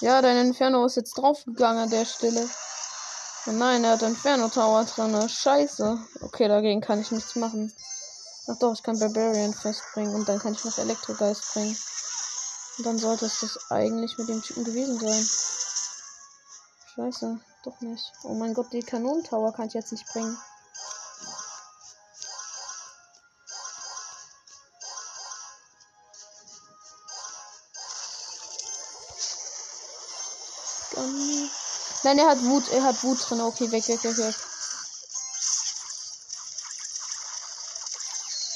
Ja, 0.01 0.23
dein 0.23 0.47
Inferno 0.47 0.87
ist 0.87 0.97
jetzt 0.97 1.13
draufgegangen 1.13 1.83
an 1.83 1.91
der 1.91 2.07
Stelle. 2.07 2.49
Oh 3.47 3.53
nein, 3.53 3.85
er 3.85 3.93
hat 3.93 4.03
Inferno 4.03 4.49
Tower 4.49 4.85
drin. 4.85 5.29
Scheiße. 5.29 5.99
Okay, 6.23 6.49
dagegen 6.49 6.81
kann 6.81 7.03
ich 7.03 7.11
nichts 7.11 7.37
machen. 7.37 7.71
Ach 8.49 8.59
doch, 8.59 8.73
ich 8.73 8.83
kann 8.83 8.99
Barbarian 8.99 9.53
festbringen 9.53 10.15
und 10.15 10.27
dann 10.27 10.39
kann 10.39 10.55
ich 10.55 10.65
noch 10.65 10.79
Elektrogeist 10.79 11.53
bringen. 11.53 11.77
Und 12.79 12.87
dann 12.87 12.99
sollte 12.99 13.27
es 13.27 13.41
das 13.41 13.71
eigentlich 13.71 14.17
mit 14.17 14.29
dem 14.31 14.43
Typen 14.43 14.65
gewesen 14.65 14.99
sein. 14.99 15.29
Scheiße, 16.95 17.39
doch 17.65 17.81
nicht. 17.83 18.13
Oh 18.25 18.33
mein 18.33 18.55
Gott, 18.55 18.73
die 18.73 18.81
Kanonentower 18.81 19.53
kann 19.53 19.69
ich 19.69 19.75
jetzt 19.75 19.93
nicht 19.93 20.07
bringen. 20.07 20.39
Nein, 32.03 32.18
er 32.18 32.28
hat 32.28 32.43
Wut, 32.43 32.68
er 32.68 32.82
hat 32.82 33.03
Wut 33.03 33.18
drin. 33.28 33.41
Okay, 33.41 33.70
weg, 33.70 33.86
weg, 33.88 34.03
weg, 34.03 34.16
weg. 34.16 34.34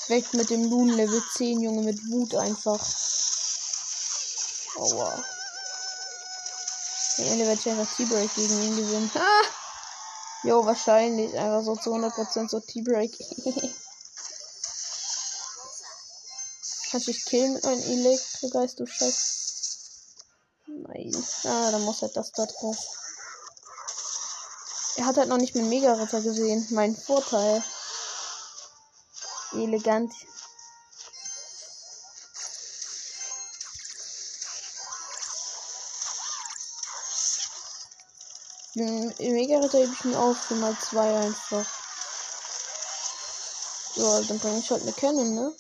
Weg 0.09 0.35
mit 0.35 0.51
dem 0.51 0.65
Loon 0.65 0.89
Level 0.89 1.23
10, 1.37 1.63
Junge, 1.63 1.83
mit 1.83 1.99
Wut 2.11 2.35
einfach. 2.35 2.81
Aua. 4.77 5.25
Der 7.19 7.27
Ende 7.31 7.47
wird 7.47 7.67
einfach 7.67 7.97
T-Break 7.97 8.35
gegen 8.35 8.63
ihn 8.63 8.77
gewinnen. 8.77 9.11
Ah! 9.15 9.45
Jo, 10.43 10.67
wahrscheinlich. 10.67 11.33
Einfach 11.39 11.63
so 11.63 11.77
zu 11.77 11.95
100% 11.95 12.49
so 12.49 12.61
T-Break. 12.61 13.17
Kannst 16.91 17.07
dich 17.09 17.25
killen 17.25 17.55
mit 17.55 17.65
einem 17.65 17.83
Elektrogeist, 17.83 18.79
du 18.79 18.87
Scheiß? 18.87 19.44
Ah, 21.45 21.71
dann 21.73 21.83
muss 21.83 22.03
halt 22.03 22.17
das 22.17 22.31
da 22.31 22.47
drauf. 22.47 22.79
Er 24.97 25.07
hat 25.07 25.17
halt 25.17 25.29
noch 25.29 25.39
nicht 25.39 25.57
mit 25.57 25.65
Mega-Ritter 25.65 26.21
gesehen. 26.21 26.67
Mein 26.71 26.95
Vorteil. 26.95 27.65
Elegant. 29.53 30.13
Mega-Ritter 38.75 39.79
hebe 39.79 39.93
ich 39.93 40.05
mir 40.05 40.19
auf 40.19 40.39
für 40.39 40.55
mal 40.55 40.77
zwei 40.79 41.17
einfach. 41.17 41.67
So, 43.97 44.23
dann 44.23 44.39
bringe 44.39 44.59
ich 44.59 44.71
halt 44.71 44.83
eine 44.83 44.93
Cannon, 44.93 45.35
ne? 45.35 45.55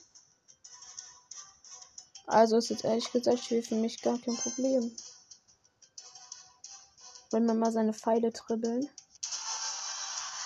Also 2.26 2.56
ist 2.56 2.70
jetzt 2.70 2.84
ehrlich 2.84 3.10
gesagt 3.12 3.40
für 3.40 3.74
mich 3.74 4.02
gar 4.02 4.18
kein 4.18 4.36
Problem. 4.36 4.94
Wollen 7.34 7.46
wir 7.46 7.54
mal 7.54 7.72
seine 7.72 7.92
Pfeile 7.92 8.30
dribbeln? 8.30 8.88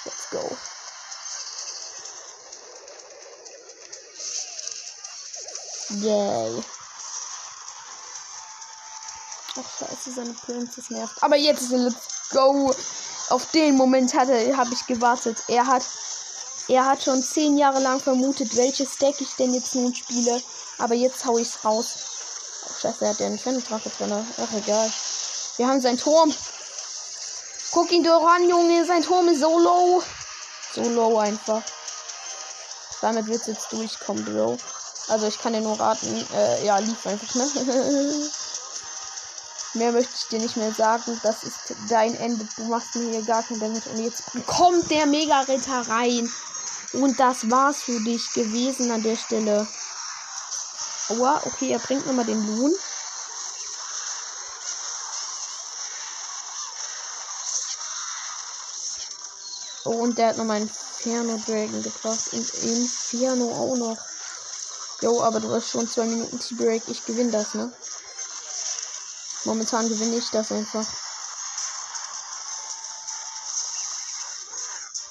Let's 0.06 0.30
go. 0.30 0.56
Yay. 5.96 6.64
Ach 9.54 9.78
scheiße, 9.78 10.12
seine 10.12 10.32
Princess 10.32 10.88
nervt. 10.88 11.22
Aber 11.22 11.36
jetzt 11.36 11.60
ist 11.60 11.72
Let's 11.72 12.30
Go. 12.30 12.74
Auf 13.28 13.50
den 13.50 13.76
Moment 13.76 14.14
hatte, 14.14 14.56
habe 14.56 14.72
ich 14.72 14.86
gewartet. 14.86 15.36
Er 15.48 15.66
hat, 15.66 15.84
er 16.68 16.86
hat 16.86 17.02
schon 17.02 17.22
zehn 17.22 17.58
Jahre 17.58 17.80
lang 17.80 18.00
vermutet, 18.00 18.56
welches 18.56 18.96
Deck 18.96 19.20
ich 19.20 19.36
denn 19.36 19.52
jetzt 19.52 19.74
nun 19.74 19.94
spiele. 19.94 20.42
Aber 20.78 20.94
jetzt 20.94 21.26
hau 21.26 21.36
ich's 21.36 21.62
raus. 21.62 21.98
Ach 22.64 22.80
scheiße, 22.80 23.04
er 23.04 23.10
hat 23.10 23.20
ja 23.20 23.26
einen 23.26 23.38
Fendrache 23.38 23.90
drin. 23.90 24.26
Ach 24.38 24.52
egal. 24.54 24.90
Wir 25.58 25.68
haben 25.68 25.82
sein 25.82 25.98
Turm. 25.98 26.32
Guck 27.72 27.92
ihn 27.92 28.02
doch 28.02 28.26
an, 28.26 28.48
Junge. 28.48 28.84
Sein 28.84 29.02
Turm 29.02 29.28
ist 29.28 29.40
so 29.40 29.58
low. 29.58 30.02
So 30.74 30.82
low 30.82 31.18
einfach. 31.18 31.62
Damit 33.00 33.26
wird 33.26 33.42
es 33.42 33.46
jetzt 33.46 33.72
durchkommen, 33.72 34.24
Bro. 34.24 34.58
Also 35.08 35.26
ich 35.26 35.38
kann 35.38 35.52
dir 35.52 35.60
nur 35.60 35.78
raten. 35.78 36.26
Äh, 36.34 36.64
ja, 36.66 36.78
lief 36.78 37.06
einfach, 37.06 37.34
ne? 37.34 37.44
mehr 39.74 39.92
möchte 39.92 40.12
ich 40.14 40.28
dir 40.28 40.40
nicht 40.40 40.56
mehr 40.56 40.72
sagen. 40.72 41.20
Das 41.22 41.44
ist 41.44 41.74
dein 41.88 42.14
Ende. 42.14 42.46
Du 42.56 42.64
machst 42.64 42.94
mir 42.96 43.10
hier 43.10 43.22
gar 43.22 43.42
kein 43.42 43.60
Damage. 43.60 43.88
Und 43.90 44.04
jetzt 44.04 44.24
kommt 44.46 44.90
der 44.90 45.06
Mega-Ritter 45.06 45.88
rein. 45.88 46.30
Und 46.94 47.20
das 47.20 47.50
war's 47.50 47.82
für 47.82 48.00
dich 48.00 48.32
gewesen 48.32 48.90
an 48.90 49.02
der 49.02 49.16
Stelle. 49.16 49.66
Aua, 51.10 51.40
okay, 51.44 51.70
er 51.72 51.78
bringt 51.78 52.06
nochmal 52.06 52.24
den 52.24 52.44
Loon. 52.46 52.74
Oh, 59.88 60.02
und 60.02 60.18
der 60.18 60.28
hat 60.28 60.36
nochmal 60.36 60.56
einen 60.56 60.68
Inferno 60.68 61.38
Dragon 61.46 61.82
gebracht. 61.82 62.32
Und 62.32 62.54
Inferno 62.62 63.50
auch 63.50 63.74
noch. 63.74 63.96
Jo, 65.00 65.22
aber 65.22 65.40
du 65.40 65.50
hast 65.50 65.70
schon 65.70 65.88
zwei 65.88 66.04
Minuten 66.04 66.38
T-Break. 66.38 66.82
Ich 66.88 67.06
gewinne 67.06 67.30
das, 67.30 67.54
ne? 67.54 67.72
Momentan 69.44 69.88
gewinne 69.88 70.16
ich 70.16 70.28
das 70.28 70.52
einfach. 70.52 70.86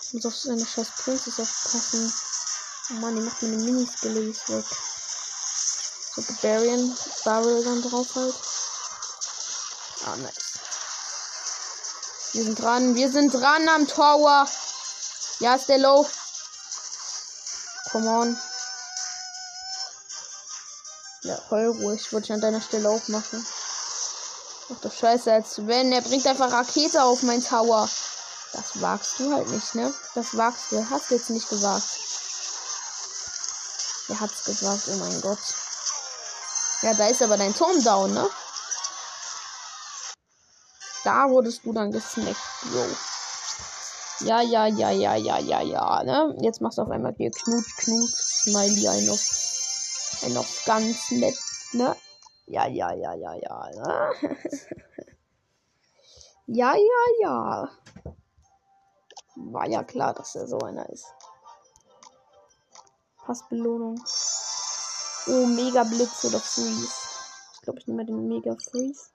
Ich 0.03 0.13
muss 0.13 0.25
auf 0.27 0.35
seine 0.35 0.63
scheiß 0.63 0.91
Princess 1.03 1.39
aufpassen. 1.39 2.13
Oh 2.91 2.93
Mann, 2.99 3.15
die 3.15 3.23
macht 3.23 3.41
meine 3.41 3.57
Miniskelets 3.57 4.47
weg. 4.49 4.65
So, 6.15 6.21
Barbarian 6.21 6.95
Barrel 7.25 7.63
dann 7.63 7.81
drauf 7.81 8.07
halt. 8.13 8.35
Ah, 10.05 10.15
nice. 10.17 10.59
Wir 12.33 12.43
sind 12.43 12.59
dran, 12.59 12.93
wir 12.93 13.11
sind 13.11 13.33
dran 13.33 13.67
am 13.69 13.87
Tower. 13.87 14.47
Ja, 15.39 15.55
ist 15.55 15.69
der 15.69 15.77
low. 15.77 16.07
Come 17.91 18.09
on. 18.09 18.37
Ja, 21.21 21.37
voll 21.49 21.67
ruhig. 21.67 22.11
Wollte 22.11 22.25
ich 22.25 22.33
an 22.33 22.41
deiner 22.41 22.61
Stelle 22.61 22.89
auch 22.89 23.07
machen. 23.07 23.45
Ach 24.73 24.81
du 24.81 24.89
Scheiße, 24.89 25.31
als 25.31 25.65
wenn. 25.67 25.91
Er 25.91 26.01
bringt 26.01 26.25
einfach 26.25 26.51
Rakete 26.51 27.03
auf 27.03 27.21
mein 27.23 27.43
Tower. 27.43 27.87
Das 28.53 28.81
wagst 28.81 29.19
du 29.19 29.33
halt 29.33 29.49
nicht, 29.49 29.75
ne? 29.75 29.93
Das 30.15 30.35
wagst 30.35 30.71
du. 30.71 30.89
Hast 30.89 31.09
du 31.09 31.15
jetzt 31.15 31.29
nicht 31.29 31.49
gewagt. 31.49 31.87
Er 34.09 34.19
hat's 34.19 34.43
gewagt, 34.45 34.83
oh 34.87 34.95
mein 34.97 35.21
Gott. 35.21 35.39
Ja, 36.81 36.93
da 36.93 37.07
ist 37.07 37.21
aber 37.21 37.37
dein 37.37 37.53
Turm 37.53 37.83
down, 37.83 38.13
ne? 38.13 38.29
Da 41.03 41.29
wurdest 41.29 41.61
du 41.63 41.73
dann 41.73 41.91
gesnackt, 41.91 42.37
Bro. 42.63 42.87
Ja, 44.21 44.41
ja, 44.41 44.65
ja, 44.65 44.89
ja, 44.89 45.15
ja, 45.15 45.37
ja, 45.37 45.61
ja, 45.61 46.03
ne? 46.03 46.35
Jetzt 46.41 46.59
machst 46.59 46.77
du 46.77 46.81
auf 46.81 46.89
einmal 46.89 47.13
hier 47.17 47.29
Knut, 47.29 47.65
Knut, 47.77 48.09
Smiley 48.09 48.87
ein 48.87 49.05
noch. 49.05 49.19
Ein 50.23 50.33
noch 50.33 50.47
ganz 50.65 51.11
nett, 51.11 51.37
ne? 51.73 51.95
Ja, 52.47 52.65
ja, 52.67 52.93
ja, 52.93 53.13
ja, 53.13 53.33
ja, 53.35 53.69
ne? 53.75 54.11
ja, 56.47 56.73
ja, 56.73 57.03
ja. 57.21 57.69
War 59.35 59.69
ja 59.69 59.83
klar, 59.83 60.15
dass 60.15 60.35
er 60.35 60.47
so 60.47 60.57
einer 60.59 60.89
ist. 60.89 61.05
Passbelohnung. 63.17 64.01
Oh, 65.27 65.45
Mega 65.45 65.83
Blitz 65.83 66.25
oder 66.25 66.39
Freeze. 66.39 66.91
Ich 67.53 67.61
glaube, 67.61 67.79
ich 67.79 67.87
nehme 67.87 68.05
den 68.05 68.27
Mega 68.27 68.55
Freeze. 68.55 69.11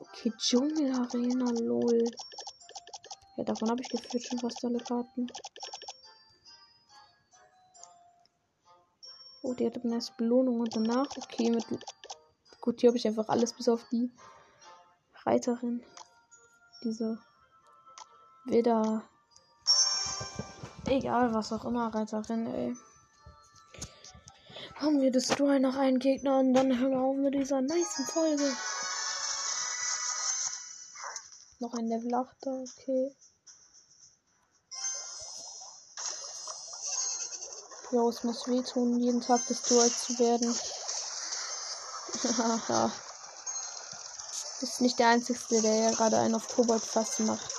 Okay, 0.00 0.32
Dschungel-Arena, 0.36 1.50
lol. 1.60 2.04
Ja, 3.42 3.46
davon 3.46 3.70
habe 3.70 3.82
ich 3.82 3.88
gefühlt 3.88 4.24
schon 4.24 4.38
fast 4.38 4.64
alle 4.64 4.78
Karten. 4.78 5.26
Oh, 9.42 9.52
die 9.52 9.66
hat 9.66 9.82
eine 9.82 9.94
nice 9.94 10.12
Belohnung 10.16 10.60
und 10.60 10.76
danach, 10.76 11.08
okay, 11.16 11.50
mit. 11.50 11.66
Gut, 12.60 12.80
hier 12.80 12.90
habe 12.90 12.98
ich 12.98 13.06
einfach 13.08 13.28
alles 13.28 13.52
bis 13.52 13.68
auf 13.68 13.84
die 13.90 14.12
Reiterin. 15.24 15.82
Diese. 16.84 17.18
Wieder. 18.44 19.02
Egal, 20.86 21.34
was 21.34 21.52
auch 21.52 21.64
immer, 21.64 21.92
Reiterin, 21.92 22.46
ey. 22.46 22.76
Haben 24.76 25.00
wir 25.00 25.10
das 25.10 25.26
Duell 25.26 25.58
noch 25.58 25.74
einen 25.74 25.98
Gegner 25.98 26.38
und 26.38 26.54
dann 26.54 26.78
hören 26.78 26.92
wir 26.92 27.00
auf 27.00 27.16
mit 27.16 27.34
dieser 27.34 27.60
nice 27.60 28.08
Folge. 28.12 28.52
Noch 31.58 31.74
ein 31.74 31.88
Level 31.88 32.14
8, 32.14 32.36
okay. 32.46 33.16
Ja, 37.92 38.08
es 38.08 38.24
muss 38.24 38.48
wehtun, 38.48 38.98
jeden 39.00 39.20
Tag 39.20 39.42
das 39.48 39.60
Duell 39.64 39.92
zu 39.92 40.18
werden. 40.18 40.58
Haha. 42.38 42.90
ist 44.62 44.80
nicht 44.80 44.98
der 44.98 45.08
Einzige, 45.08 45.60
der 45.60 45.74
ja 45.74 45.90
gerade 45.90 46.16
einen 46.16 46.34
auf 46.34 46.48
Kobold 46.48 46.82
fast 46.82 47.20
macht. 47.20 47.52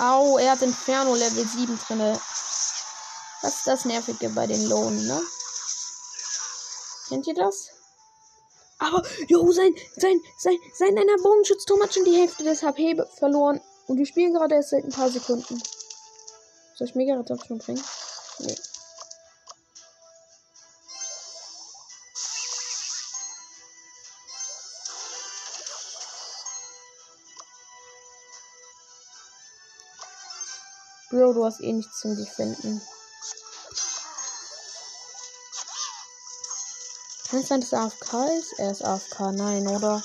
Au, 0.00 0.38
er 0.38 0.52
hat 0.52 0.62
Inferno 0.62 1.14
Level 1.14 1.46
7 1.46 1.78
drinne. 1.86 2.20
Was 3.42 3.54
ist 3.58 3.66
das 3.68 3.84
Nervige 3.84 4.28
bei 4.30 4.48
den 4.48 4.68
Lohnen, 4.68 5.06
ne? 5.06 5.22
Kennt 7.08 7.28
ihr 7.28 7.34
das? 7.34 7.68
Aber, 8.78 9.04
jo, 9.28 9.52
sein, 9.52 9.72
sein, 9.96 10.20
sein, 10.38 10.58
sein 10.76 10.98
einer 10.98 11.22
Bogenschutzturm 11.22 11.80
hat 11.80 11.94
schon 11.94 12.04
die 12.04 12.16
Hälfte 12.16 12.42
des 12.42 12.64
HP 12.64 13.00
verloren. 13.18 13.60
Und 13.86 13.98
wir 13.98 14.06
spielen 14.06 14.34
gerade 14.34 14.56
erst 14.56 14.70
seit 14.70 14.82
ein 14.82 14.90
paar 14.90 15.10
Sekunden. 15.10 15.62
Soll 16.74 16.88
ich 16.88 16.96
mega 16.96 17.14
Rettungsschwung 17.14 17.58
bringen? 17.58 17.84
Nee. 18.40 18.56
Bro, 31.10 31.32
du 31.32 31.44
hast 31.44 31.60
eh 31.60 31.72
nichts 31.72 32.00
zum 32.00 32.16
Defenden. 32.16 32.82
Kann 37.30 37.40
es 37.40 37.48
sein, 37.48 37.60
dass 37.60 37.72
er 37.72 37.80
AFK 37.80 38.28
ist? 38.38 38.58
Er 38.58 38.70
ist 38.70 38.84
AFK, 38.84 39.32
nein, 39.32 39.66
oder? 39.68 40.02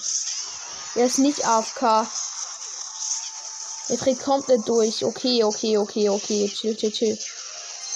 Er 0.95 1.05
ist 1.05 1.19
nicht 1.19 1.45
AFK. 1.45 2.07
Er 3.89 3.97
dreht 3.97 4.21
komplett 4.21 4.67
durch. 4.67 5.03
Okay, 5.03 5.43
okay, 5.43 5.77
okay, 5.77 6.09
okay. 6.09 6.49
Chill, 6.49 6.75
chill, 6.75 6.91
chill. 6.91 7.17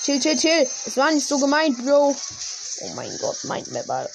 Chill, 0.08 0.22
chill, 0.22 0.38
chill. 0.38 0.62
Es 0.62 0.96
war 0.96 1.12
nicht 1.12 1.28
so 1.28 1.38
gemeint, 1.38 1.84
Bro. 1.84 2.16
Oh 2.16 2.94
mein 2.96 3.12
Gott, 3.20 3.44
mir 3.44 3.84
Ball. 3.84 4.10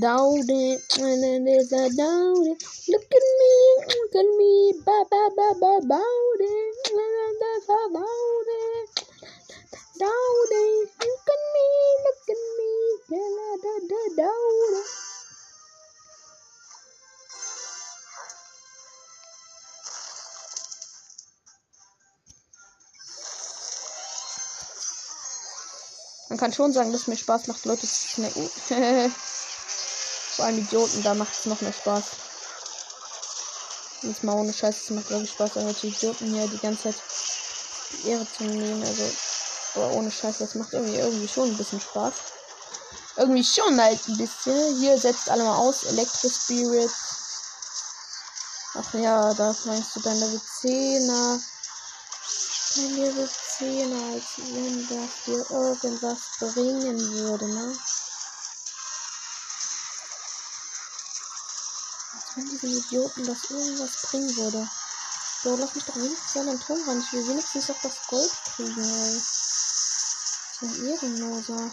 Dowdy, 0.00 0.78
and 1.00 1.46
there's 1.46 1.72
a 1.72 1.90
dowdy. 1.96 2.54
Look 2.88 3.02
at 3.02 3.24
me, 3.40 3.54
look 3.78 4.14
at 4.14 4.28
me, 4.38 4.74
ba 4.86 5.04
ba 5.10 5.30
ba 5.36 5.54
ba 5.58 5.80
bowdy, 5.82 6.54
there's 6.84 7.68
a 7.68 7.92
dowdy. 7.92 8.13
Man 26.34 26.40
kann 26.40 26.52
schon 26.52 26.72
sagen, 26.72 26.90
dass 26.90 27.02
es 27.02 27.06
mir 27.06 27.16
Spaß 27.16 27.46
macht, 27.46 27.64
Leute 27.64 27.86
zu 27.86 28.08
snacken. 28.08 28.50
Vor 30.34 30.44
allem 30.44 30.58
Idioten, 30.58 31.04
da 31.04 31.14
macht 31.14 31.32
es 31.32 31.46
noch 31.46 31.60
mehr 31.60 31.72
Spaß. 31.72 32.04
Jetzt 34.02 34.24
mal 34.24 34.34
ohne 34.34 34.52
Scheiß, 34.52 34.82
es 34.82 34.90
macht 34.90 35.10
wirklich 35.10 35.30
Spaß, 35.30 35.54
irgendwelche 35.54 35.86
Idioten 35.86 36.34
hier 36.34 36.48
die 36.48 36.58
ganze 36.58 36.90
Zeit 36.90 36.96
die 37.92 38.08
Ehre 38.08 38.26
zu 38.36 38.42
nehmen. 38.42 38.82
Also, 38.82 39.04
aber 39.76 39.92
ohne 39.92 40.10
Scheiß, 40.10 40.38
das 40.38 40.56
macht 40.56 40.72
irgendwie, 40.72 40.96
irgendwie 40.96 41.28
schon 41.28 41.50
ein 41.50 41.56
bisschen 41.56 41.80
Spaß. 41.80 42.14
Irgendwie 43.14 43.44
schon 43.44 43.80
halt 43.80 44.00
ein 44.08 44.16
bisschen. 44.16 44.80
Hier 44.80 44.98
setzt 44.98 45.30
alle 45.30 45.44
mal 45.44 45.58
aus. 45.58 45.84
Electro 45.84 46.28
Spirit. 46.28 46.90
Ach 48.74 48.94
ja, 48.94 49.32
da 49.34 49.54
meinst 49.66 49.94
du 49.94 50.00
dein 50.00 50.18
Level 50.18 50.40
10er. 50.62 51.40
Dein 52.74 52.96
Level 52.96 53.30
10er, 53.58 54.12
als 54.14 54.24
wenn 54.38 54.88
das 54.88 55.10
dir 55.26 55.50
irgendwas 55.50 56.18
bringen 56.38 57.00
würde, 57.12 57.48
ne? 57.48 57.76
wenn 62.36 62.48
diesen 62.48 62.70
Idioten 62.70 63.26
das 63.26 63.50
irgendwas 63.50 64.02
bringen 64.02 64.36
würde. 64.36 64.68
So, 65.42 65.56
lass 65.56 65.74
mich 65.74 65.84
doch 65.84 65.96
wenigstens 65.96 66.36
an 66.36 66.46
den 66.46 66.60
Turm 66.60 66.82
ran. 66.86 67.00
Ich 67.00 67.12
will 67.12 67.28
wenigstens 67.28 67.70
auch 67.70 67.80
das 67.82 67.94
Gold 68.08 68.32
kriegen, 68.56 68.82
ey. 68.82 69.22
So 70.60 70.66
ein 70.66 70.86
Ehrenloser. 70.86 71.70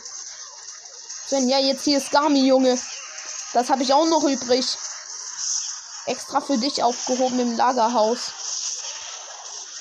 Sven, 1.28 1.50
ja, 1.50 1.60
jetzt 1.60 1.86
hier 1.86 1.98
ist 1.98 2.12
Gami, 2.12 2.46
Junge. 2.46 2.78
Das 3.54 3.70
habe 3.70 3.84
ich 3.84 3.94
auch 3.94 4.06
noch 4.06 4.24
übrig. 4.24 4.78
Extra 6.06 6.42
für 6.42 6.58
dich 6.58 6.84
aufgehoben 6.84 7.40
im 7.40 7.58
Lagerhaus. 7.58 8.32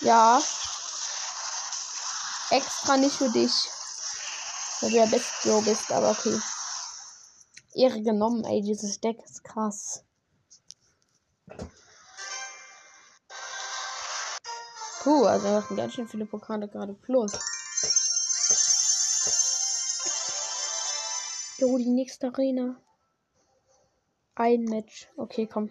Ja. 0.01 0.41
Extra 2.51 2.97
nicht 2.97 3.15
für 3.15 3.31
dich. 3.31 3.53
Weil 4.81 4.91
du 4.91 4.97
ja 4.97 5.07
Best 5.07 5.31
Bro 5.43 5.61
bist, 5.63 5.91
aber 5.93 6.11
okay. 6.11 6.39
Ehre 7.75 8.03
genommen, 8.03 8.45
ey, 8.45 8.63
dieses 8.63 9.01
Deck 9.01 9.23
ist 9.23 9.45
krass. 9.45 10.05
Puh, 15.03 15.25
also 15.25 15.47
wir 15.47 15.53
machen 15.53 15.77
ganz 15.77 15.95
schön 15.95 16.09
viele 16.09 16.27
Pokale 16.27 16.69
gerade 16.69 16.95
plus. 16.95 17.33
Jo, 21.59 21.79
die 21.79 21.91
nächste 21.91 22.29
Arena. 22.29 22.83
Ein 24.35 24.65
Match. 24.65 25.09
Okay, 25.17 25.47
komm. 25.47 25.71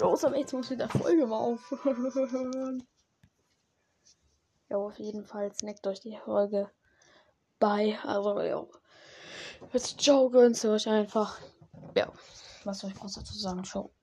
Los, 0.00 0.24
aber 0.24 0.36
jetzt 0.36 0.52
muss 0.52 0.70
wieder 0.70 0.88
Folge 0.88 1.26
mal 1.26 1.38
aufhören. 1.38 2.86
ja, 4.68 4.76
auf 4.76 4.98
jeden 4.98 5.24
Fall 5.24 5.52
snackt 5.52 5.86
euch 5.86 6.00
die 6.00 6.18
Folge 6.24 6.70
bei. 7.58 7.98
Also, 8.04 8.40
ja. 8.40 8.66
Jetzt 9.72 10.00
ciao, 10.00 10.28
gönnt 10.30 10.62
euch 10.64 10.88
einfach. 10.88 11.38
Ja, 11.96 12.12
was 12.64 12.80
soll 12.80 12.90
ich 12.90 12.96
groß 12.96 13.14
dazu 13.14 13.34
sagen? 13.34 13.64
Ciao. 13.64 13.95